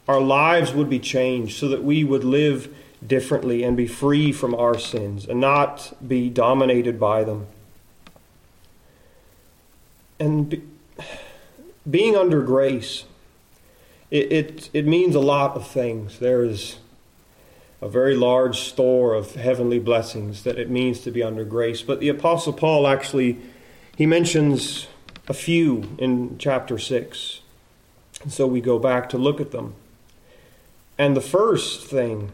our 0.08 0.22
lives 0.22 0.74
would 0.74 0.90
be 0.90 1.00
changed, 1.00 1.58
so 1.58 1.68
that 1.68 1.84
we 1.84 2.04
would 2.04 2.24
live 2.24 2.74
differently 3.08 3.64
and 3.64 3.76
be 3.76 3.88
free 3.88 4.32
from 4.32 4.56
our 4.56 4.78
sins 4.78 5.26
and 5.26 5.40
not 5.40 5.94
be 6.06 6.30
dominated 6.30 7.00
by 7.00 7.24
them. 7.24 7.48
And 10.20 10.50
be, 10.50 10.64
being 11.90 12.16
under 12.16 12.42
grace, 12.42 13.06
it, 14.10 14.32
it, 14.32 14.70
it 14.74 14.88
means 14.88 15.16
a 15.16 15.20
lot 15.20 15.56
of 15.56 15.68
things. 15.68 16.20
There 16.20 16.44
is 16.44 16.78
a 17.82 17.90
very 17.90 18.16
large 18.16 18.60
store 18.60 19.14
of 19.14 19.36
heavenly 19.36 19.80
blessings 19.80 20.44
that 20.44 20.58
it 20.58 20.70
means 20.70 21.02
to 21.02 21.12
be 21.12 21.22
under 21.22 21.44
grace. 21.44 21.82
But 21.82 22.00
the 22.00 22.10
Apostle 22.10 22.54
Paul 22.54 22.88
actually 22.88 23.40
he 23.96 24.06
mentions 24.08 24.88
a 25.28 25.34
few 25.34 25.96
in 26.00 26.38
chapter 26.40 26.80
6. 26.80 27.42
And 28.24 28.32
so 28.32 28.48
we 28.48 28.60
go 28.60 28.80
back 28.80 29.08
to 29.10 29.18
look 29.18 29.40
at 29.40 29.52
them. 29.52 29.76
And 30.98 31.16
the 31.16 31.22
first 31.22 31.86
thing 31.86 32.32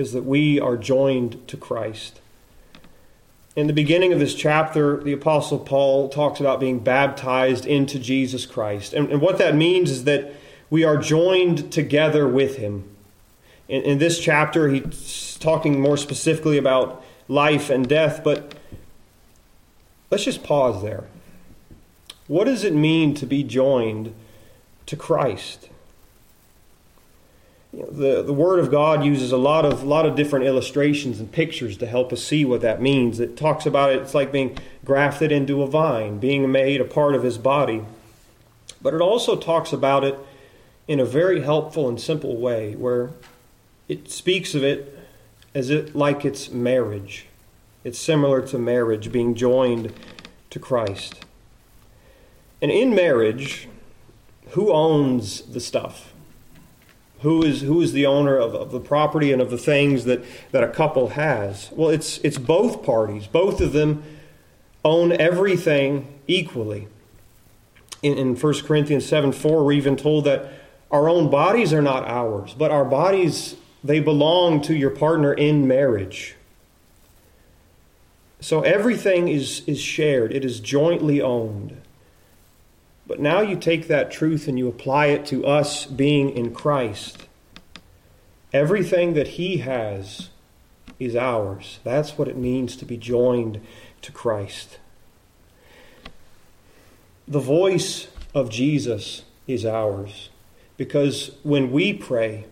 is 0.00 0.12
that 0.12 0.24
we 0.24 0.58
are 0.58 0.76
joined 0.76 1.46
to 1.46 1.56
Christ. 1.56 2.20
In 3.54 3.66
the 3.66 3.72
beginning 3.72 4.12
of 4.12 4.18
this 4.18 4.34
chapter, 4.34 5.02
the 5.02 5.12
Apostle 5.12 5.58
Paul 5.58 6.08
talks 6.08 6.40
about 6.40 6.58
being 6.58 6.78
baptized 6.78 7.66
into 7.66 7.98
Jesus 7.98 8.46
Christ. 8.46 8.94
And, 8.94 9.10
and 9.10 9.20
what 9.20 9.38
that 9.38 9.54
means 9.54 9.90
is 9.90 10.04
that 10.04 10.32
we 10.70 10.84
are 10.84 10.96
joined 10.96 11.70
together 11.70 12.26
with 12.26 12.56
him. 12.56 12.88
In, 13.68 13.82
in 13.82 13.98
this 13.98 14.18
chapter, 14.18 14.68
he's 14.68 15.36
talking 15.38 15.80
more 15.80 15.96
specifically 15.96 16.56
about 16.56 17.04
life 17.28 17.70
and 17.70 17.88
death, 17.88 18.22
but 18.24 18.54
let's 20.10 20.24
just 20.24 20.42
pause 20.42 20.82
there. 20.82 21.04
What 22.26 22.44
does 22.44 22.64
it 22.64 22.72
mean 22.72 23.14
to 23.14 23.26
be 23.26 23.42
joined 23.42 24.14
to 24.86 24.96
Christ? 24.96 25.68
The, 27.72 28.22
the 28.22 28.32
Word 28.32 28.58
of 28.58 28.70
God 28.70 29.04
uses 29.04 29.30
a 29.30 29.36
lot 29.36 29.64
of, 29.64 29.84
lot 29.84 30.04
of 30.04 30.16
different 30.16 30.44
illustrations 30.44 31.20
and 31.20 31.30
pictures 31.30 31.76
to 31.76 31.86
help 31.86 32.12
us 32.12 32.22
see 32.22 32.44
what 32.44 32.62
that 32.62 32.82
means. 32.82 33.20
It 33.20 33.36
talks 33.36 33.64
about 33.64 33.92
it, 33.92 34.02
it's 34.02 34.14
like 34.14 34.32
being 34.32 34.58
grafted 34.84 35.30
into 35.30 35.62
a 35.62 35.68
vine, 35.68 36.18
being 36.18 36.50
made 36.50 36.80
a 36.80 36.84
part 36.84 37.14
of 37.14 37.22
His 37.22 37.38
body. 37.38 37.84
But 38.82 38.94
it 38.94 39.00
also 39.00 39.36
talks 39.36 39.72
about 39.72 40.02
it 40.02 40.18
in 40.88 40.98
a 40.98 41.04
very 41.04 41.42
helpful 41.42 41.88
and 41.88 42.00
simple 42.00 42.36
way 42.36 42.74
where 42.74 43.10
it 43.88 44.10
speaks 44.10 44.54
of 44.54 44.64
it 44.64 44.98
as 45.54 45.70
it 45.70 45.94
like 45.94 46.24
it's 46.24 46.50
marriage. 46.50 47.26
It's 47.84 47.98
similar 47.98 48.42
to 48.48 48.58
marriage, 48.58 49.12
being 49.12 49.34
joined 49.34 49.92
to 50.50 50.58
Christ. 50.58 51.24
And 52.60 52.70
in 52.70 52.94
marriage, 52.94 53.68
who 54.50 54.72
owns 54.72 55.42
the 55.42 55.60
stuff? 55.60 56.12
Who 57.22 57.42
is, 57.42 57.60
who 57.60 57.80
is 57.82 57.92
the 57.92 58.06
owner 58.06 58.36
of, 58.36 58.54
of 58.54 58.70
the 58.70 58.80
property 58.80 59.32
and 59.32 59.42
of 59.42 59.50
the 59.50 59.58
things 59.58 60.04
that, 60.04 60.24
that 60.52 60.64
a 60.64 60.68
couple 60.68 61.10
has? 61.10 61.68
Well, 61.72 61.90
it's, 61.90 62.18
it's 62.18 62.38
both 62.38 62.82
parties. 62.82 63.26
Both 63.26 63.60
of 63.60 63.72
them 63.72 64.02
own 64.84 65.12
everything 65.12 66.18
equally. 66.26 66.88
In, 68.02 68.16
in 68.16 68.36
1 68.36 68.54
Corinthians 68.62 69.04
7 69.04 69.32
4, 69.32 69.64
we're 69.64 69.72
even 69.72 69.96
told 69.96 70.24
that 70.24 70.50
our 70.90 71.08
own 71.08 71.30
bodies 71.30 71.72
are 71.72 71.82
not 71.82 72.04
ours, 72.04 72.54
but 72.56 72.70
our 72.70 72.84
bodies 72.84 73.56
they 73.82 74.00
belong 74.00 74.60
to 74.62 74.74
your 74.74 74.90
partner 74.90 75.32
in 75.32 75.66
marriage. 75.66 76.36
So 78.40 78.62
everything 78.62 79.28
is, 79.28 79.62
is 79.66 79.80
shared, 79.80 80.32
it 80.32 80.44
is 80.44 80.60
jointly 80.60 81.20
owned. 81.20 81.80
But 83.10 83.18
now 83.18 83.40
you 83.40 83.56
take 83.56 83.88
that 83.88 84.12
truth 84.12 84.46
and 84.46 84.56
you 84.56 84.68
apply 84.68 85.06
it 85.06 85.26
to 85.26 85.44
us 85.44 85.84
being 85.84 86.30
in 86.30 86.54
Christ. 86.54 87.26
Everything 88.52 89.14
that 89.14 89.26
He 89.26 89.56
has 89.56 90.28
is 91.00 91.16
ours. 91.16 91.80
That's 91.82 92.16
what 92.16 92.28
it 92.28 92.36
means 92.36 92.76
to 92.76 92.84
be 92.84 92.96
joined 92.96 93.66
to 94.02 94.12
Christ. 94.12 94.78
The 97.26 97.40
voice 97.40 98.06
of 98.32 98.48
Jesus 98.48 99.24
is 99.48 99.66
ours 99.66 100.28
because 100.76 101.32
when 101.42 101.72
we 101.72 101.92
pray, 101.92 102.44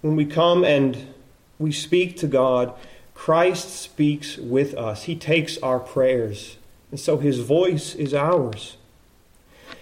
when 0.00 0.16
we 0.16 0.24
come 0.24 0.64
and 0.64 1.12
we 1.58 1.70
speak 1.70 2.16
to 2.16 2.26
God, 2.26 2.72
Christ 3.12 3.68
speaks 3.68 4.38
with 4.38 4.72
us. 4.72 5.02
He 5.02 5.16
takes 5.16 5.58
our 5.58 5.78
prayers. 5.78 6.56
And 6.90 6.98
so 6.98 7.18
his 7.18 7.40
voice 7.40 7.94
is 7.94 8.14
ours. 8.14 8.78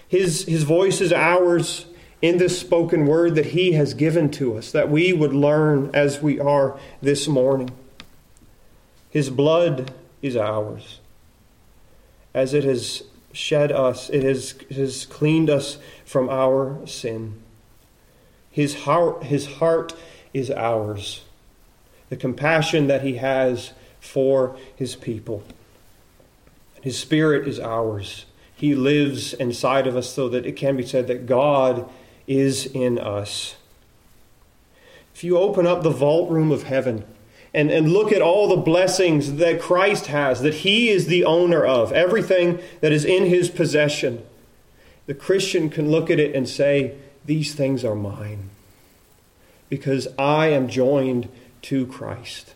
His, 0.08 0.44
his 0.46 0.62
voice 0.62 1.00
is 1.00 1.12
ours 1.12 1.86
in 2.20 2.38
this 2.38 2.58
spoken 2.58 3.06
word 3.06 3.34
that 3.36 3.46
he 3.46 3.72
has 3.72 3.94
given 3.94 4.30
to 4.32 4.56
us, 4.56 4.72
that 4.72 4.90
we 4.90 5.12
would 5.12 5.32
learn 5.32 5.90
as 5.94 6.20
we 6.20 6.40
are 6.40 6.78
this 7.00 7.28
morning. 7.28 7.70
His 9.10 9.30
blood 9.30 9.92
is 10.22 10.36
ours. 10.36 11.00
As 12.34 12.54
it 12.54 12.64
has 12.64 13.04
shed 13.32 13.70
us, 13.70 14.10
it 14.10 14.22
has, 14.22 14.54
it 14.68 14.76
has 14.76 15.06
cleaned 15.06 15.50
us 15.50 15.78
from 16.04 16.28
our 16.28 16.84
sin. 16.86 17.40
His 18.50 18.80
heart, 18.82 19.24
his 19.24 19.46
heart 19.46 19.94
is 20.34 20.50
ours. 20.50 21.24
The 22.08 22.16
compassion 22.16 22.86
that 22.88 23.02
he 23.02 23.16
has 23.16 23.72
for 24.00 24.56
his 24.74 24.96
people. 24.96 25.44
His 26.80 26.98
spirit 26.98 27.46
is 27.46 27.60
ours. 27.60 28.24
He 28.58 28.74
lives 28.74 29.34
inside 29.34 29.86
of 29.86 29.96
us 29.96 30.12
so 30.12 30.28
that 30.30 30.44
it 30.44 30.56
can 30.56 30.76
be 30.76 30.84
said 30.84 31.06
that 31.06 31.26
God 31.26 31.88
is 32.26 32.66
in 32.66 32.98
us. 32.98 33.54
If 35.14 35.22
you 35.22 35.38
open 35.38 35.64
up 35.64 35.84
the 35.84 35.90
vault 35.90 36.28
room 36.28 36.50
of 36.50 36.64
heaven 36.64 37.04
and, 37.54 37.70
and 37.70 37.92
look 37.92 38.10
at 38.10 38.20
all 38.20 38.48
the 38.48 38.56
blessings 38.56 39.34
that 39.34 39.60
Christ 39.60 40.06
has, 40.06 40.40
that 40.42 40.54
He 40.54 40.88
is 40.88 41.06
the 41.06 41.24
owner 41.24 41.64
of, 41.64 41.92
everything 41.92 42.58
that 42.80 42.90
is 42.90 43.04
in 43.04 43.26
His 43.26 43.48
possession, 43.48 44.24
the 45.06 45.14
Christian 45.14 45.70
can 45.70 45.88
look 45.88 46.10
at 46.10 46.18
it 46.18 46.34
and 46.34 46.48
say, 46.48 46.96
These 47.24 47.54
things 47.54 47.84
are 47.84 47.94
mine 47.94 48.50
because 49.68 50.08
I 50.18 50.48
am 50.48 50.66
joined 50.66 51.28
to 51.62 51.86
Christ. 51.86 52.54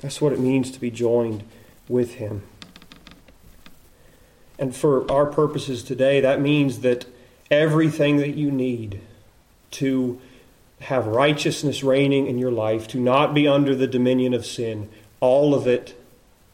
That's 0.00 0.20
what 0.20 0.32
it 0.32 0.40
means 0.40 0.72
to 0.72 0.80
be 0.80 0.90
joined 0.90 1.44
with 1.88 2.14
Him. 2.14 2.42
And 4.58 4.74
for 4.74 5.10
our 5.10 5.26
purposes 5.26 5.82
today, 5.82 6.20
that 6.20 6.40
means 6.40 6.80
that 6.80 7.06
everything 7.50 8.16
that 8.18 8.34
you 8.34 8.50
need 8.50 9.00
to 9.72 10.20
have 10.80 11.06
righteousness 11.06 11.82
reigning 11.82 12.26
in 12.26 12.38
your 12.38 12.50
life, 12.50 12.86
to 12.88 13.00
not 13.00 13.34
be 13.34 13.48
under 13.48 13.74
the 13.74 13.86
dominion 13.86 14.34
of 14.34 14.46
sin, 14.46 14.88
all 15.20 15.54
of 15.54 15.66
it 15.66 16.00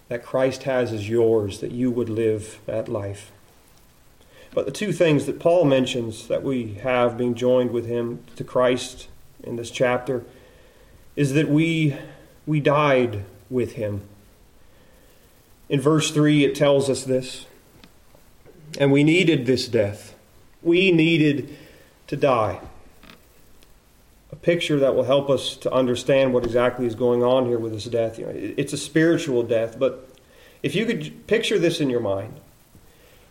that 0.09 0.25
Christ 0.25 0.65
has 0.65 0.93
is 0.93 1.09
yours, 1.09 1.61
that 1.61 1.73
you 1.73 1.91
would 1.91 2.09
live 2.09 2.61
that 2.67 2.89
life. 2.89 3.31
But 4.53 4.67
the 4.67 4.73
two 4.73 4.93
things 4.93 5.27
that 5.27 5.41
Paul 5.41 5.65
mentions 5.65 6.29
that 6.29 6.43
we 6.43 6.75
have 6.75 7.19
being 7.19 7.35
joined 7.35 7.73
with 7.73 7.87
him 7.87 8.23
to 8.37 8.45
Christ 8.45 9.09
in 9.43 9.57
this 9.57 9.71
chapter 9.71 10.25
is 11.17 11.33
that 11.35 11.49
we 11.49 11.97
we 12.47 12.61
died 12.61 13.25
with 13.51 13.73
him. 13.73 14.03
In 15.69 15.81
verse 15.81 16.11
3 16.11 16.45
it 16.45 16.55
tells 16.55 16.89
us 16.89 17.05
this. 17.05 17.47
And 18.79 18.91
we 18.91 19.05
needed 19.05 19.47
this 19.47 19.69
death. 19.69 20.15
We 20.63 20.91
needed 20.91 21.57
to 22.09 22.17
die. 22.17 22.61
A 24.33 24.37
picture 24.37 24.81
that 24.81 24.95
will 24.95 25.05
help 25.05 25.31
us 25.31 25.57
to 25.59 25.73
understand 25.73 26.35
what 26.35 26.45
exactly 26.45 26.87
is 26.87 26.95
going 26.95 27.23
on 27.23 27.47
here 27.47 27.59
with 27.59 27.73
this 27.73 27.85
death. 27.85 28.19
You 28.19 28.27
know, 28.27 28.33
it's 28.35 28.73
a 28.73 28.77
spiritual 28.77 29.43
death, 29.43 29.79
but 29.79 30.09
if 30.63 30.75
you 30.75 30.87
could 30.87 31.27
picture 31.27 31.59
this 31.59 31.81
in 31.81 31.89
your 31.89 32.01
mind, 32.01 32.41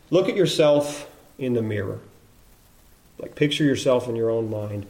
look 0.09 0.29
at 0.29 0.35
yourself 0.35 1.09
in 1.37 1.53
the 1.53 1.61
mirror. 1.61 1.99
Like 3.19 3.35
picture 3.35 3.63
yourself 3.63 4.07
in 4.07 4.15
your 4.15 4.29
own 4.29 4.49
mind. 4.49 4.85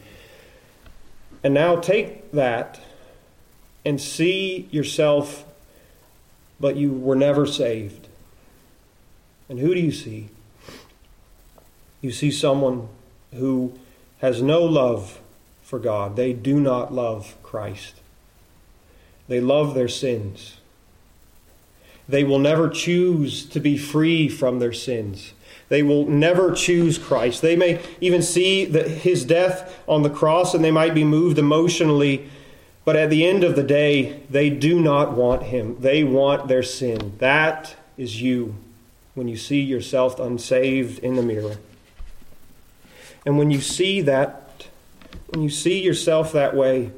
And 1.43 1.53
now 1.53 1.75
take 1.75 2.31
that 2.31 2.79
and 3.85 3.99
see 3.99 4.67
yourself, 4.71 5.45
but 6.59 6.75
you 6.75 6.91
were 6.91 7.15
never 7.15 7.45
saved. 7.45 8.07
And 9.49 9.59
who 9.59 9.73
do 9.73 9.79
you 9.79 9.91
see? 9.91 10.29
You 12.03 12.11
see 12.11 12.29
someone 12.29 12.89
who 13.33 13.73
has 14.19 14.41
no 14.41 14.61
love 14.63 15.21
for 15.63 15.79
God. 15.79 16.17
They 16.17 16.33
do 16.33 16.59
not 16.59 16.93
love 16.93 17.35
Christ. 17.41 17.95
They 19.27 19.39
love 19.39 19.73
their 19.73 19.87
sins. 19.87 20.57
They 22.07 22.25
will 22.25 22.39
never 22.39 22.69
choose 22.69 23.45
to 23.45 23.59
be 23.61 23.77
free 23.77 24.27
from 24.27 24.59
their 24.59 24.73
sins. 24.73 25.33
They 25.69 25.81
will 25.81 26.05
never 26.05 26.51
choose 26.51 26.97
Christ. 26.97 27.41
They 27.41 27.55
may 27.55 27.81
even 28.01 28.21
see 28.21 28.65
that 28.65 28.87
his 28.87 29.23
death 29.23 29.81
on 29.87 30.03
the 30.03 30.09
cross 30.09 30.53
and 30.53 30.63
they 30.63 30.71
might 30.71 30.93
be 30.93 31.05
moved 31.05 31.39
emotionally 31.39 32.29
But 32.85 32.97
at 32.97 33.09
the 33.09 33.25
end 33.25 33.43
of 33.43 33.55
the 33.55 33.63
day, 33.63 34.21
they 34.29 34.49
do 34.49 34.79
not 34.79 35.13
want 35.13 35.43
him. 35.43 35.77
They 35.79 36.03
want 36.03 36.47
their 36.47 36.63
sin. 36.63 37.13
That 37.19 37.75
is 37.97 38.21
you 38.21 38.55
when 39.15 39.27
you 39.27 39.37
see 39.37 39.61
yourself 39.61 40.19
unsaved 40.19 40.99
in 40.99 41.15
the 41.15 41.21
mirror. 41.23 41.57
And 43.25 43.37
when 43.37 43.51
you 43.51 43.61
see 43.61 44.01
that, 44.01 44.67
when 45.29 45.41
you 45.43 45.49
see 45.49 45.81
yourself 45.81 46.31
that 46.33 46.55
way, 46.55 46.91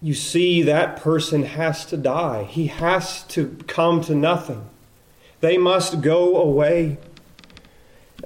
you 0.00 0.14
see 0.14 0.62
that 0.62 0.96
person 0.96 1.44
has 1.44 1.86
to 1.86 1.96
die. 1.96 2.44
He 2.44 2.66
has 2.66 3.22
to 3.28 3.56
come 3.66 4.02
to 4.02 4.14
nothing. 4.14 4.68
They 5.40 5.56
must 5.58 6.00
go 6.00 6.36
away. 6.36 6.98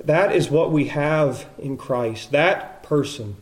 That 0.04 0.34
is 0.34 0.50
what 0.50 0.72
we 0.72 0.86
have 0.86 1.46
in 1.58 1.76
Christ. 1.76 2.32
That 2.32 2.82
person 2.82 3.36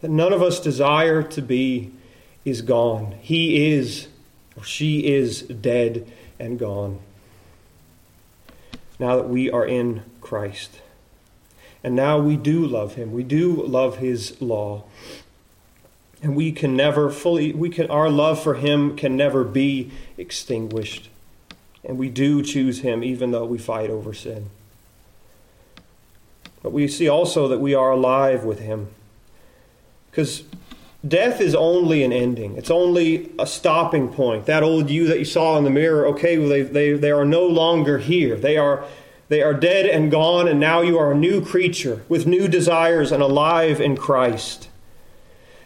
that 0.00 0.10
none 0.10 0.32
of 0.32 0.42
us 0.42 0.60
desire 0.60 1.22
to 1.22 1.42
be 1.42 1.92
is 2.44 2.62
gone. 2.62 3.16
He 3.20 3.72
is, 3.74 4.08
or 4.56 4.64
she 4.64 5.06
is 5.06 5.42
dead 5.42 6.10
and 6.38 6.58
gone. 6.58 7.00
Now 8.98 9.16
that 9.16 9.28
we 9.28 9.50
are 9.50 9.66
in 9.66 10.02
Christ. 10.26 10.80
And 11.84 11.94
now 11.94 12.18
we 12.18 12.36
do 12.36 12.66
love 12.66 12.96
him. 12.96 13.12
We 13.12 13.22
do 13.22 13.62
love 13.62 13.98
his 13.98 14.40
law. 14.42 14.82
And 16.20 16.34
we 16.34 16.50
can 16.50 16.76
never 16.76 17.10
fully 17.10 17.52
we 17.52 17.70
can 17.70 17.88
our 17.90 18.10
love 18.10 18.42
for 18.42 18.54
him 18.54 18.96
can 18.96 19.16
never 19.16 19.44
be 19.44 19.92
extinguished. 20.18 21.08
And 21.84 21.96
we 21.96 22.10
do 22.10 22.42
choose 22.42 22.80
him 22.80 23.04
even 23.04 23.30
though 23.30 23.44
we 23.44 23.58
fight 23.58 23.88
over 23.88 24.12
sin. 24.12 24.50
But 26.60 26.72
we 26.72 26.88
see 26.88 27.08
also 27.08 27.46
that 27.46 27.60
we 27.60 27.74
are 27.74 27.92
alive 27.92 28.42
with 28.42 28.58
him. 28.58 28.88
Because 30.10 30.42
death 31.06 31.40
is 31.40 31.54
only 31.54 32.02
an 32.02 32.12
ending, 32.12 32.56
it's 32.56 32.72
only 32.72 33.30
a 33.38 33.46
stopping 33.46 34.08
point. 34.08 34.46
That 34.46 34.64
old 34.64 34.90
you 34.90 35.06
that 35.06 35.20
you 35.20 35.24
saw 35.24 35.56
in 35.58 35.62
the 35.62 35.70
mirror, 35.70 36.06
okay, 36.08 36.38
well, 36.38 36.48
they, 36.48 36.62
they, 36.62 36.94
they 36.94 37.12
are 37.12 37.24
no 37.24 37.46
longer 37.46 37.98
here. 37.98 38.34
They 38.34 38.56
are, 38.56 38.84
they 39.28 39.42
are 39.42 39.54
dead 39.54 39.86
and 39.86 40.10
gone, 40.10 40.46
and 40.46 40.60
now 40.60 40.82
you 40.82 40.98
are 40.98 41.12
a 41.12 41.16
new 41.16 41.44
creature 41.44 42.02
with 42.08 42.26
new 42.26 42.46
desires 42.46 43.10
and 43.10 43.22
alive 43.22 43.80
in 43.80 43.96
Christ. 43.96 44.68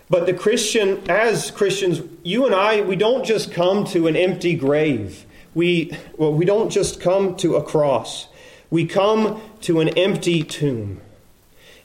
But 0.09 0.27
the 0.27 0.35
Christian, 0.35 1.09
as 1.09 1.51
Christians, 1.51 2.03
you 2.23 2.46
and 2.46 2.55
I, 2.55 2.81
we 2.81 2.96
don't 2.96 3.25
just 3.25 3.53
come 3.53 3.85
to 3.87 4.07
an 4.07 4.16
empty 4.16 4.55
grave. 4.55 5.25
We, 5.55 5.96
well, 6.16 6.33
we 6.33 6.44
don't 6.44 6.70
just 6.70 7.01
come 7.01 7.37
to 7.37 7.57
a 7.57 7.62
cross. 7.62 8.29
We 8.70 8.87
come 8.87 9.40
to 9.62 9.81
an 9.81 9.90
empty 9.90 10.42
tomb. 10.42 11.01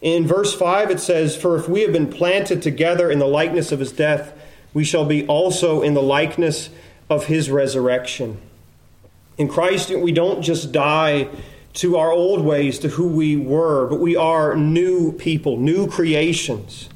In 0.02 0.26
verse 0.26 0.56
5, 0.56 0.92
it 0.92 1.00
says, 1.00 1.36
For 1.36 1.58
if 1.58 1.68
we 1.68 1.82
have 1.82 1.92
been 1.92 2.10
planted 2.10 2.62
together 2.62 3.12
in 3.12 3.20
the 3.20 3.28
likeness 3.28 3.72
of 3.72 3.80
his 3.80 3.92
death, 3.92 4.34
we 4.74 4.84
shall 4.84 5.06
be 5.06 5.26
also 5.28 5.82
in 5.82 5.94
the 5.94 6.02
likeness 6.02 6.70
of 7.10 7.26
his 7.26 7.50
resurrection. 7.50 8.40
In 9.38 9.48
Christ, 9.48 9.90
we 9.90 10.12
don't 10.12 10.42
just 10.42 10.72
die 10.72 11.28
to 11.76 11.98
our 11.98 12.12
old 12.12 12.42
ways, 12.42 12.80
to 12.80 12.90
who 12.90 13.08
we 13.08 13.36
were, 13.36 13.88
but 13.88 14.00
we 14.00 14.16
are 14.16 14.56
new 14.56 15.12
people, 15.12 15.58
new 15.58 15.88
creations. 15.88 16.90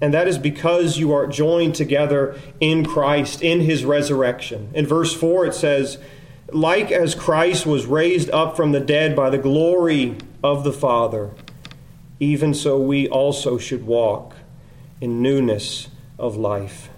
And 0.00 0.14
that 0.14 0.28
is 0.28 0.38
because 0.38 0.98
you 0.98 1.12
are 1.12 1.26
joined 1.26 1.74
together 1.74 2.38
in 2.60 2.84
Christ, 2.84 3.42
in 3.42 3.60
his 3.60 3.84
resurrection. 3.84 4.70
In 4.74 4.86
verse 4.86 5.12
4, 5.12 5.46
it 5.46 5.54
says, 5.54 5.98
Like 6.52 6.92
as 6.92 7.14
Christ 7.14 7.66
was 7.66 7.86
raised 7.86 8.30
up 8.30 8.56
from 8.56 8.72
the 8.72 8.80
dead 8.80 9.16
by 9.16 9.30
the 9.30 9.38
glory 9.38 10.16
of 10.44 10.62
the 10.62 10.72
Father, 10.72 11.30
even 12.20 12.54
so 12.54 12.78
we 12.80 13.08
also 13.08 13.58
should 13.58 13.86
walk 13.86 14.36
in 15.00 15.22
newness 15.22 15.88
of 16.18 16.36
life. 16.36 16.90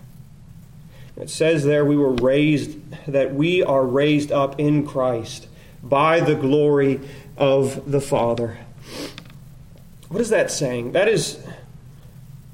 It 1.21 1.29
says 1.29 1.65
there 1.65 1.85
we 1.85 1.99
were 1.99 2.15
raised, 2.15 2.79
that 3.07 3.35
we 3.35 3.63
are 3.63 3.85
raised 3.85 4.33
up 4.33 4.59
in 4.59 4.87
Christ 4.87 5.49
by 5.83 6.21
the 6.21 6.35
glory 6.35 7.01
of 7.37 7.91
the 7.91 8.01
Father. 8.01 8.59
What 10.09 10.23
is 10.23 10.31
that 10.31 10.51
saying? 10.51 10.93
That 10.93 11.09
is, 11.09 11.39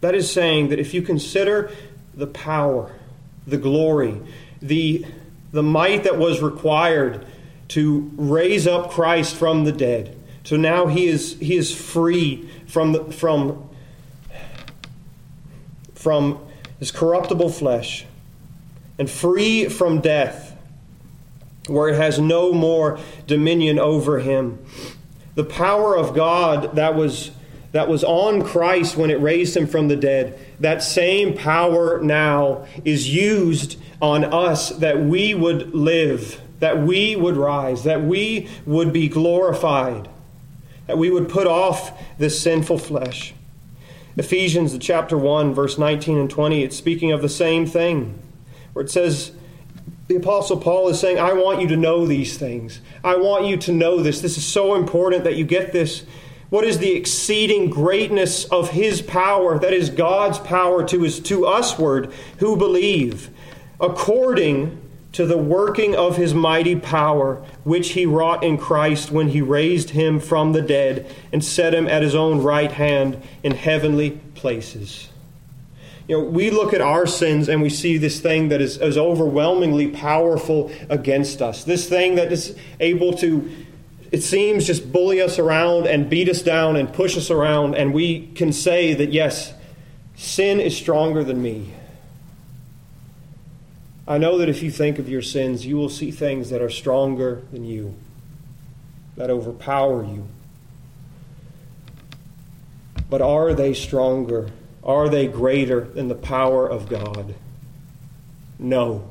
that 0.01 0.17
is 0.17 0.31
saying 0.31 0.71
that 0.71 0.81
if 0.81 0.95
you 0.95 1.03
consider 1.03 1.71
the 2.13 2.27
power, 2.27 2.93
the 3.47 3.57
glory, 3.57 4.21
the, 4.61 5.07
the 5.53 5.63
might 5.63 6.03
that 6.03 6.19
was 6.19 6.43
required 6.43 7.25
to 7.69 8.11
raise 8.17 8.67
up 8.67 8.91
Christ 8.91 9.37
from 9.37 9.65
the 9.65 9.73
dead, 9.73 10.17
so 10.43 10.57
now 10.57 10.87
he 10.89 11.07
is, 11.07 11.39
he 11.39 11.57
is 11.57 11.75
free 11.75 12.51
from, 12.67 12.93
the, 12.93 13.05
from, 13.13 13.69
from 15.95 16.41
his 16.81 16.91
corruptible 16.91 17.51
flesh 17.51 18.07
and 18.99 19.11
free 19.11 19.69
from 19.69 20.01
death, 20.01 20.57
where 21.69 21.89
it 21.89 21.97
has 21.97 22.19
no 22.19 22.53
more 22.53 22.99
dominion 23.27 23.79
over 23.79 24.21
him. 24.21 24.59
The 25.35 25.45
power 25.45 25.97
of 25.97 26.15
God 26.15 26.77
that 26.77 26.95
was, 26.95 27.31
that 27.73 27.89
was 27.89 28.05
on 28.05 28.43
Christ 28.43 28.97
when 28.97 29.11
it 29.11 29.21
raised 29.21 29.57
him 29.57 29.67
from 29.67 29.89
the 29.89 29.97
dead, 29.97 30.39
that 30.61 30.83
same 30.83 31.37
power 31.37 32.01
now 32.01 32.67
is 32.85 33.13
used 33.13 33.79
on 34.01 34.25
us 34.25 34.71
that 34.71 35.01
we 35.01 35.35
would 35.35 35.75
live, 35.75 36.41
that 36.61 36.79
we 36.79 37.17
would 37.17 37.37
rise, 37.37 37.85
that 37.85 38.03
we 38.03 38.49
would 38.65 38.93
be 38.93 39.09
glorified 39.09 40.09
that 40.87 40.99
we 40.99 41.11
would 41.11 41.29
put 41.29 41.47
off 41.47 42.01
this 42.19 42.41
sinful 42.41 42.79
flesh. 42.79 43.35
Ephesians 44.17 44.77
chapter 44.79 45.19
1 45.19 45.53
verse 45.53 45.77
19 45.77 46.17
and 46.17 46.31
20 46.31 46.63
it's 46.63 46.77
speaking 46.77 47.13
of 47.13 47.21
the 47.21 47.29
same 47.29 47.67
thing 47.67 48.19
where 48.77 48.85
it 48.85 48.91
says 48.91 49.33
the 50.07 50.17
apostle 50.17 50.59
Paul 50.59 50.91
is 50.91 51.01
saying 51.01 51.19
I 51.19 51.33
want 51.33 51.63
you 51.63 51.69
to 51.69 51.79
know 51.79 52.05
these 52.05 52.37
things. 52.37 52.83
I 53.03 53.17
want 53.17 53.47
you 53.47 53.57
to 53.57 53.73
know 53.73 54.03
this. 54.03 54.21
This 54.21 54.37
is 54.37 54.45
so 54.45 54.75
important 54.75 55.25
that 55.25 55.37
you 55.37 55.47
get 55.47 55.73
this. 55.73 56.05
What 56.51 56.63
is 56.63 56.79
the 56.79 56.93
exceeding 56.93 57.71
greatness 57.71 58.45
of 58.45 58.73
his 58.73 59.01
power 59.01 59.59
that 59.59 59.73
is 59.73 59.89
God's 59.89 60.39
power 60.41 60.87
to 60.89 61.05
his 61.05 61.21
to 61.21 61.47
usward 61.47 62.13
who 62.37 62.55
believe 62.55 63.31
according 63.81 64.79
to 65.13 65.25
the 65.25 65.39
working 65.39 65.97
of 65.97 66.19
his 66.19 66.35
mighty 66.35 66.77
power, 66.77 67.37
which 67.65 67.93
he 67.93 68.05
wrought 68.05 68.45
in 68.45 68.59
Christ 68.59 69.11
when 69.11 69.29
he 69.29 69.41
raised 69.41 69.89
him 69.89 70.21
from 70.21 70.53
the 70.53 70.61
dead 70.61 71.07
and 71.33 71.43
set 71.43 71.73
him 71.73 71.89
at 71.89 72.03
his 72.03 72.15
own 72.15 72.43
right 72.43 72.73
hand 72.73 73.23
in 73.43 73.53
heavenly 73.53 74.11
places. 74.35 75.09
You 76.09 76.19
know, 76.19 76.25
we 76.25 76.51
look 76.51 76.73
at 76.73 76.81
our 76.81 77.07
sins 77.07 77.49
and 77.49 77.61
we 77.61 77.69
see 77.69 77.99
this 77.99 78.21
thing 78.21 78.51
that 78.51 78.61
is, 78.61 78.77
is 78.79 78.97
overwhelmingly 78.97 79.89
powerful 79.89 80.71
against 80.89 81.43
us. 81.43 81.65
This 81.65 81.89
thing 81.89 82.15
that 82.15 82.31
is 82.31 82.57
able 82.79 83.13
to, 83.15 83.51
it 84.13 84.23
seems, 84.23 84.67
just 84.67 84.93
bully 84.93 85.21
us 85.21 85.39
around 85.39 85.89
and 85.89 86.09
beat 86.09 86.29
us 86.29 86.43
down 86.43 86.77
and 86.77 86.93
push 86.93 87.17
us 87.17 87.29
around. 87.29 87.75
And 87.75 87.93
we 87.93 88.29
can 88.29 88.53
say 88.53 88.95
that, 88.95 89.13
yes, 89.13 89.53
sin 90.15 90.61
is 90.61 90.77
stronger 90.77 91.25
than 91.25 91.43
me. 91.43 91.73
I 94.07 94.19
know 94.19 94.39
that 94.39 94.49
if 94.49 94.63
you 94.63 94.71
think 94.71 95.01
of 95.01 95.09
your 95.09 95.23
sins, 95.23 95.67
you 95.67 95.77
will 95.77 95.89
see 95.89 96.13
things 96.13 96.51
that 96.51 96.63
are 96.63 96.71
stronger 96.71 97.43
than 97.51 97.65
you, 97.65 97.97
that 99.17 99.31
overpower 99.31 100.05
you. 100.05 100.29
But 103.11 103.21
are 103.21 103.53
they 103.55 103.75
stronger? 103.75 104.51
Are 104.87 105.09
they 105.09 105.27
greater 105.27 105.81
than 105.81 106.09
the 106.09 106.15
power 106.15 106.67
of 106.67 106.89
God? 106.89 107.35
No, 108.59 109.11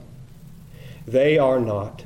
they 1.06 1.38
are 1.38 1.60
not. 1.60 2.04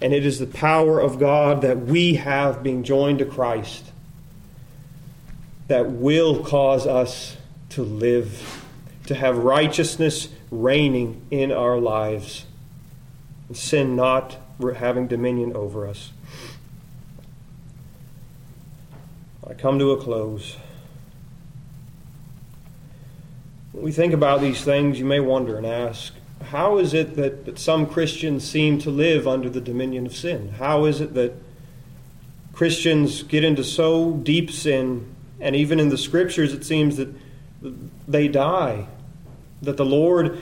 And 0.00 0.14
it 0.14 0.24
is 0.24 0.38
the 0.38 0.46
power 0.46 0.98
of 0.98 1.20
God 1.20 1.62
that 1.62 1.78
we 1.78 2.14
have 2.14 2.62
being 2.62 2.82
joined 2.82 3.18
to 3.18 3.24
Christ 3.24 3.92
that 5.68 5.90
will 5.90 6.42
cause 6.42 6.86
us 6.86 7.36
to 7.70 7.82
live, 7.82 8.64
to 9.06 9.14
have 9.14 9.36
righteousness 9.36 10.28
reigning 10.50 11.20
in 11.30 11.52
our 11.52 11.78
lives, 11.78 12.46
and 13.48 13.56
sin 13.56 13.94
not 13.94 14.38
having 14.74 15.06
dominion 15.06 15.54
over 15.54 15.86
us. 15.86 16.12
I 19.46 19.54
come 19.54 19.78
to 19.78 19.92
a 19.92 20.02
close. 20.02 20.56
When 23.67 23.67
we 23.80 23.92
think 23.92 24.12
about 24.12 24.40
these 24.40 24.62
things, 24.62 24.98
you 24.98 25.04
may 25.04 25.20
wonder 25.20 25.56
and 25.56 25.66
ask, 25.66 26.14
how 26.46 26.78
is 26.78 26.94
it 26.94 27.16
that, 27.16 27.44
that 27.44 27.58
some 27.58 27.86
Christians 27.86 28.48
seem 28.48 28.78
to 28.80 28.90
live 28.90 29.26
under 29.26 29.50
the 29.50 29.60
dominion 29.60 30.06
of 30.06 30.16
sin? 30.16 30.50
How 30.58 30.84
is 30.84 31.00
it 31.00 31.14
that 31.14 31.34
Christians 32.52 33.22
get 33.22 33.44
into 33.44 33.62
so 33.62 34.14
deep 34.14 34.50
sin, 34.50 35.14
and 35.40 35.54
even 35.54 35.78
in 35.78 35.90
the 35.90 35.98
scriptures 35.98 36.52
it 36.52 36.64
seems 36.64 36.96
that 36.96 37.08
they 38.06 38.28
die 38.28 38.86
that 39.62 39.76
the 39.76 39.84
Lord 39.84 40.38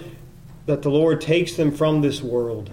that 0.66 0.82
the 0.82 0.90
Lord 0.90 1.20
takes 1.20 1.54
them 1.54 1.70
from 1.70 2.00
this 2.00 2.20
world 2.20 2.70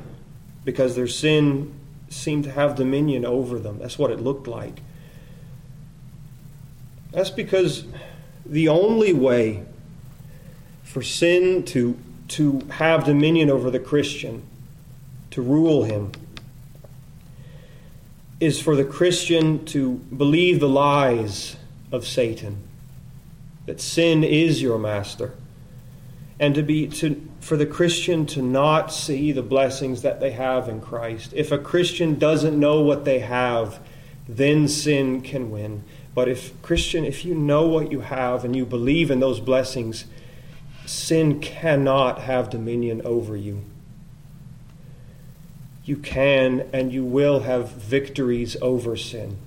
because 0.66 0.96
their 0.96 1.08
sin 1.08 1.74
seemed 2.10 2.44
to 2.46 2.52
have 2.52 2.76
dominion 2.76 3.24
over 3.24 3.60
them. 3.60 3.78
That's 3.80 4.00
what 4.00 4.10
it 4.12 4.20
looked 4.20 4.48
like. 4.48 4.82
That's 7.12 7.30
because 7.30 7.86
the 8.46 8.70
only 8.70 9.14
way 9.14 9.64
for 10.94 11.02
sin 11.02 11.64
to, 11.64 11.98
to 12.28 12.60
have 12.70 13.04
dominion 13.04 13.50
over 13.50 13.72
the 13.72 13.80
Christian, 13.80 14.44
to 15.32 15.42
rule 15.42 15.86
him, 15.86 16.12
is 18.40 18.62
for 18.62 18.76
the 18.76 18.84
Christian 18.86 19.66
to 19.66 19.94
believe 20.16 20.60
the 20.60 20.70
lies 20.70 21.58
of 21.92 22.06
Satan, 22.06 22.60
that 23.66 23.82
sin 23.82 24.24
is 24.24 24.62
your 24.62 24.78
master, 24.78 25.34
and 26.40 26.54
to 26.54 26.62
be 26.62 26.86
to 26.90 27.28
for 27.40 27.58
the 27.58 27.66
Christian 27.66 28.28
to 28.28 28.44
not 28.44 28.94
see 28.94 29.32
the 29.32 29.42
blessings 29.42 30.04
that 30.04 30.20
they 30.20 30.32
have 30.32 30.70
in 30.70 30.80
Christ. 30.80 31.34
If 31.36 31.52
a 31.52 31.58
Christian 31.58 32.20
doesn't 32.20 32.60
know 32.60 32.82
what 32.82 33.04
they 33.04 33.20
have, 33.20 33.80
then 34.30 34.68
sin 34.68 35.22
can 35.22 35.50
win. 35.50 35.86
But 36.14 36.30
if 36.30 36.62
Christian, 36.62 37.04
if 37.04 37.26
you 37.26 37.34
know 37.34 37.68
what 37.68 37.92
you 37.92 38.02
have 38.02 38.46
and 38.46 38.56
you 38.56 38.64
believe 38.64 39.10
in 39.10 39.20
those 39.20 39.40
blessings, 39.40 40.06
sin 40.86 41.40
cannot 41.40 42.22
have 42.22 42.50
dominion 42.50 43.02
over 43.06 43.36
you. 43.36 43.64
You 45.86 45.98
can 45.98 46.68
and 46.72 46.92
you 46.92 47.04
will 47.04 47.42
have 47.42 47.72
victories 47.72 48.56
over 48.62 48.96
sin. 48.96 49.38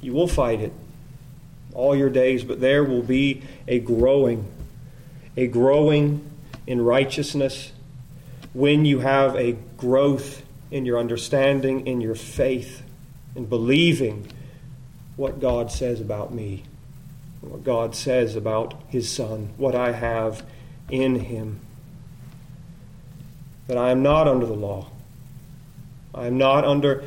You 0.00 0.12
will 0.12 0.28
fight 0.28 0.60
it 0.60 0.72
all 1.74 1.94
your 1.94 2.10
days, 2.10 2.42
but 2.42 2.60
there 2.60 2.82
will 2.82 3.02
be 3.02 3.42
a 3.68 3.78
growing, 3.78 4.46
a 5.36 5.46
growing 5.46 6.28
in 6.66 6.80
righteousness 6.80 7.72
when 8.52 8.84
you 8.84 9.00
have 9.00 9.36
a 9.36 9.52
growth 9.76 10.42
in 10.70 10.84
your 10.84 10.98
understanding, 10.98 11.86
in 11.86 12.00
your 12.00 12.14
faith, 12.14 12.82
in 13.36 13.44
believing 13.44 14.26
what 15.16 15.40
God 15.40 15.70
says 15.70 16.00
about 16.00 16.32
me, 16.32 16.64
what 17.40 17.64
God 17.64 17.94
says 17.94 18.36
about 18.36 18.74
His 18.88 19.10
Son, 19.10 19.50
what 19.56 19.74
I 19.74 19.92
have 19.92 20.44
in 20.90 21.16
Him. 21.20 21.60
That 23.66 23.78
I 23.78 23.90
am 23.90 24.02
not 24.02 24.28
under 24.28 24.46
the 24.46 24.54
law. 24.54 24.90
I 26.14 26.26
am 26.26 26.38
not 26.38 26.64
under 26.64 27.04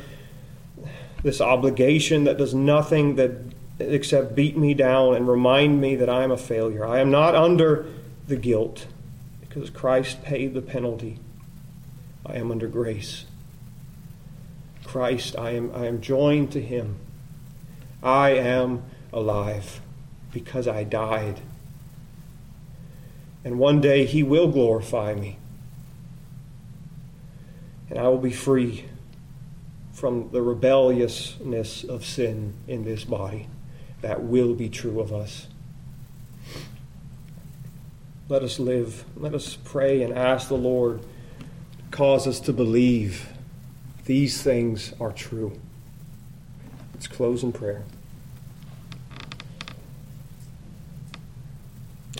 this 1.22 1.40
obligation 1.40 2.24
that 2.24 2.38
does 2.38 2.54
nothing 2.54 3.16
that 3.16 3.32
except 3.78 4.34
beat 4.34 4.56
me 4.56 4.74
down 4.74 5.14
and 5.14 5.28
remind 5.28 5.80
me 5.80 5.96
that 5.96 6.08
I 6.08 6.22
am 6.22 6.30
a 6.30 6.36
failure. 6.36 6.86
I 6.86 7.00
am 7.00 7.10
not 7.10 7.34
under 7.34 7.86
the 8.26 8.36
guilt 8.36 8.86
because 9.40 9.70
Christ 9.70 10.22
paid 10.22 10.54
the 10.54 10.62
penalty. 10.62 11.18
I 12.24 12.36
am 12.36 12.50
under 12.50 12.66
grace. 12.66 13.26
Christ, 14.84 15.36
I 15.38 15.50
am, 15.50 15.70
I 15.74 15.86
am 15.86 16.00
joined 16.00 16.52
to 16.52 16.62
Him. 16.62 16.96
I 18.02 18.30
am 18.30 18.84
alive 19.12 19.80
because 20.34 20.68
I 20.68 20.84
died. 20.84 21.40
And 23.44 23.58
one 23.58 23.80
day 23.80 24.04
he 24.04 24.22
will 24.22 24.48
glorify 24.48 25.14
me. 25.14 25.38
And 27.88 27.98
I 27.98 28.08
will 28.08 28.18
be 28.18 28.32
free 28.32 28.84
from 29.92 30.30
the 30.30 30.42
rebelliousness 30.42 31.84
of 31.84 32.04
sin 32.04 32.54
in 32.66 32.84
this 32.84 33.04
body. 33.04 33.46
That 34.02 34.22
will 34.24 34.54
be 34.54 34.68
true 34.68 35.00
of 35.00 35.12
us. 35.12 35.46
Let 38.28 38.42
us 38.42 38.58
live. 38.58 39.04
Let 39.16 39.34
us 39.34 39.56
pray 39.64 40.02
and 40.02 40.12
ask 40.12 40.48
the 40.48 40.56
Lord 40.56 41.00
cause 41.90 42.26
us 42.26 42.40
to 42.40 42.52
believe 42.52 43.28
these 44.04 44.42
things 44.42 44.92
are 44.98 45.12
true. 45.12 45.58
Let's 46.92 47.06
close 47.06 47.42
in 47.44 47.52
prayer. 47.52 47.84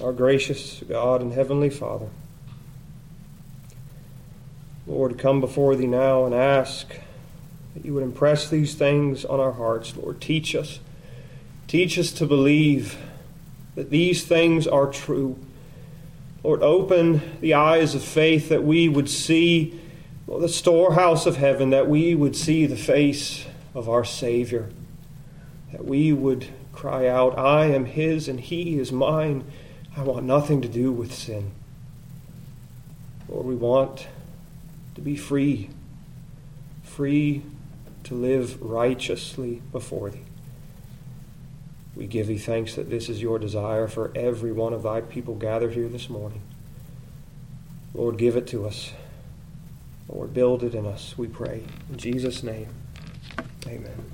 Our 0.05 0.12
gracious 0.12 0.83
God 0.87 1.23
and 1.23 1.33
Heavenly 1.33 1.71
Father, 1.71 2.09
Lord, 4.87 5.19
come 5.19 5.40
before 5.40 5.77
Thee 5.77 5.87
now 5.87 6.27
and 6.27 6.35
ask 6.35 6.87
that 7.73 7.87
You 7.87 7.95
would 7.95 8.03
impress 8.03 8.51
these 8.51 8.75
things 8.75 9.25
on 9.25 9.40
our 9.40 9.53
hearts. 9.53 9.97
Lord, 9.97 10.21
teach 10.21 10.55
us. 10.55 10.79
Teach 11.69 11.99
us 11.99 12.12
to 12.12 12.27
believe 12.27 12.99
that 13.77 13.88
these 13.88 14.27
things 14.27 14.67
are 14.67 14.88
true. 14.88 15.38
Lord, 16.43 16.62
open 16.62 17.38
the 17.40 17.55
eyes 17.55 17.95
of 17.95 18.05
faith 18.05 18.51
that 18.51 18.62
we 18.62 18.90
would 18.90 19.09
see 19.09 19.81
the 20.29 20.51
storehouse 20.51 21.25
of 21.25 21.38
heaven, 21.38 21.71
that 21.71 21.88
we 21.88 22.14
would 22.14 22.37
see 22.37 22.67
the 22.67 22.77
face 22.77 23.47
of 23.75 23.88
our 23.88 24.05
Savior, 24.05 24.69
that 25.73 25.87
we 25.87 26.12
would 26.12 26.49
cry 26.75 27.09
out, 27.09 27.38
I 27.38 27.69
am 27.69 27.87
His 27.87 28.29
and 28.29 28.38
He 28.38 28.79
is 28.79 28.93
mine. 28.93 29.45
I 29.96 30.02
want 30.02 30.24
nothing 30.24 30.61
to 30.62 30.68
do 30.68 30.90
with 30.90 31.14
sin. 31.14 31.52
Lord, 33.28 33.46
we 33.46 33.54
want 33.54 34.09
to 34.94 35.00
be 35.00 35.16
free, 35.16 35.70
free 36.83 37.42
to 38.04 38.14
live 38.14 38.61
righteously 38.61 39.62
before 39.72 40.11
Thee. 40.11 40.22
We 41.94 42.07
give 42.07 42.26
Thee 42.26 42.38
thanks 42.38 42.74
that 42.74 42.90
this 42.90 43.09
is 43.09 43.22
Your 43.22 43.38
desire 43.38 43.87
for 43.87 44.11
every 44.16 44.52
one 44.52 44.72
of 44.72 44.83
Thy 44.83 45.00
people 45.00 45.37
gathered 45.37 45.74
here 45.74 45.88
this 45.88 46.11
morning. 46.11 46.42
Lord, 47.94 48.18
give 48.18 48.37
it 48.37 48.48
to 48.48 48.66
us. 48.66 48.92
Lord, 50.09 50.35
build 50.35 50.64
it 50.64 50.74
in 50.74 50.87
us, 50.87 51.16
we 51.16 51.28
pray. 51.28 51.64
In 51.88 51.96
Jesus' 51.96 52.42
name, 52.42 52.68
amen. 53.66 54.13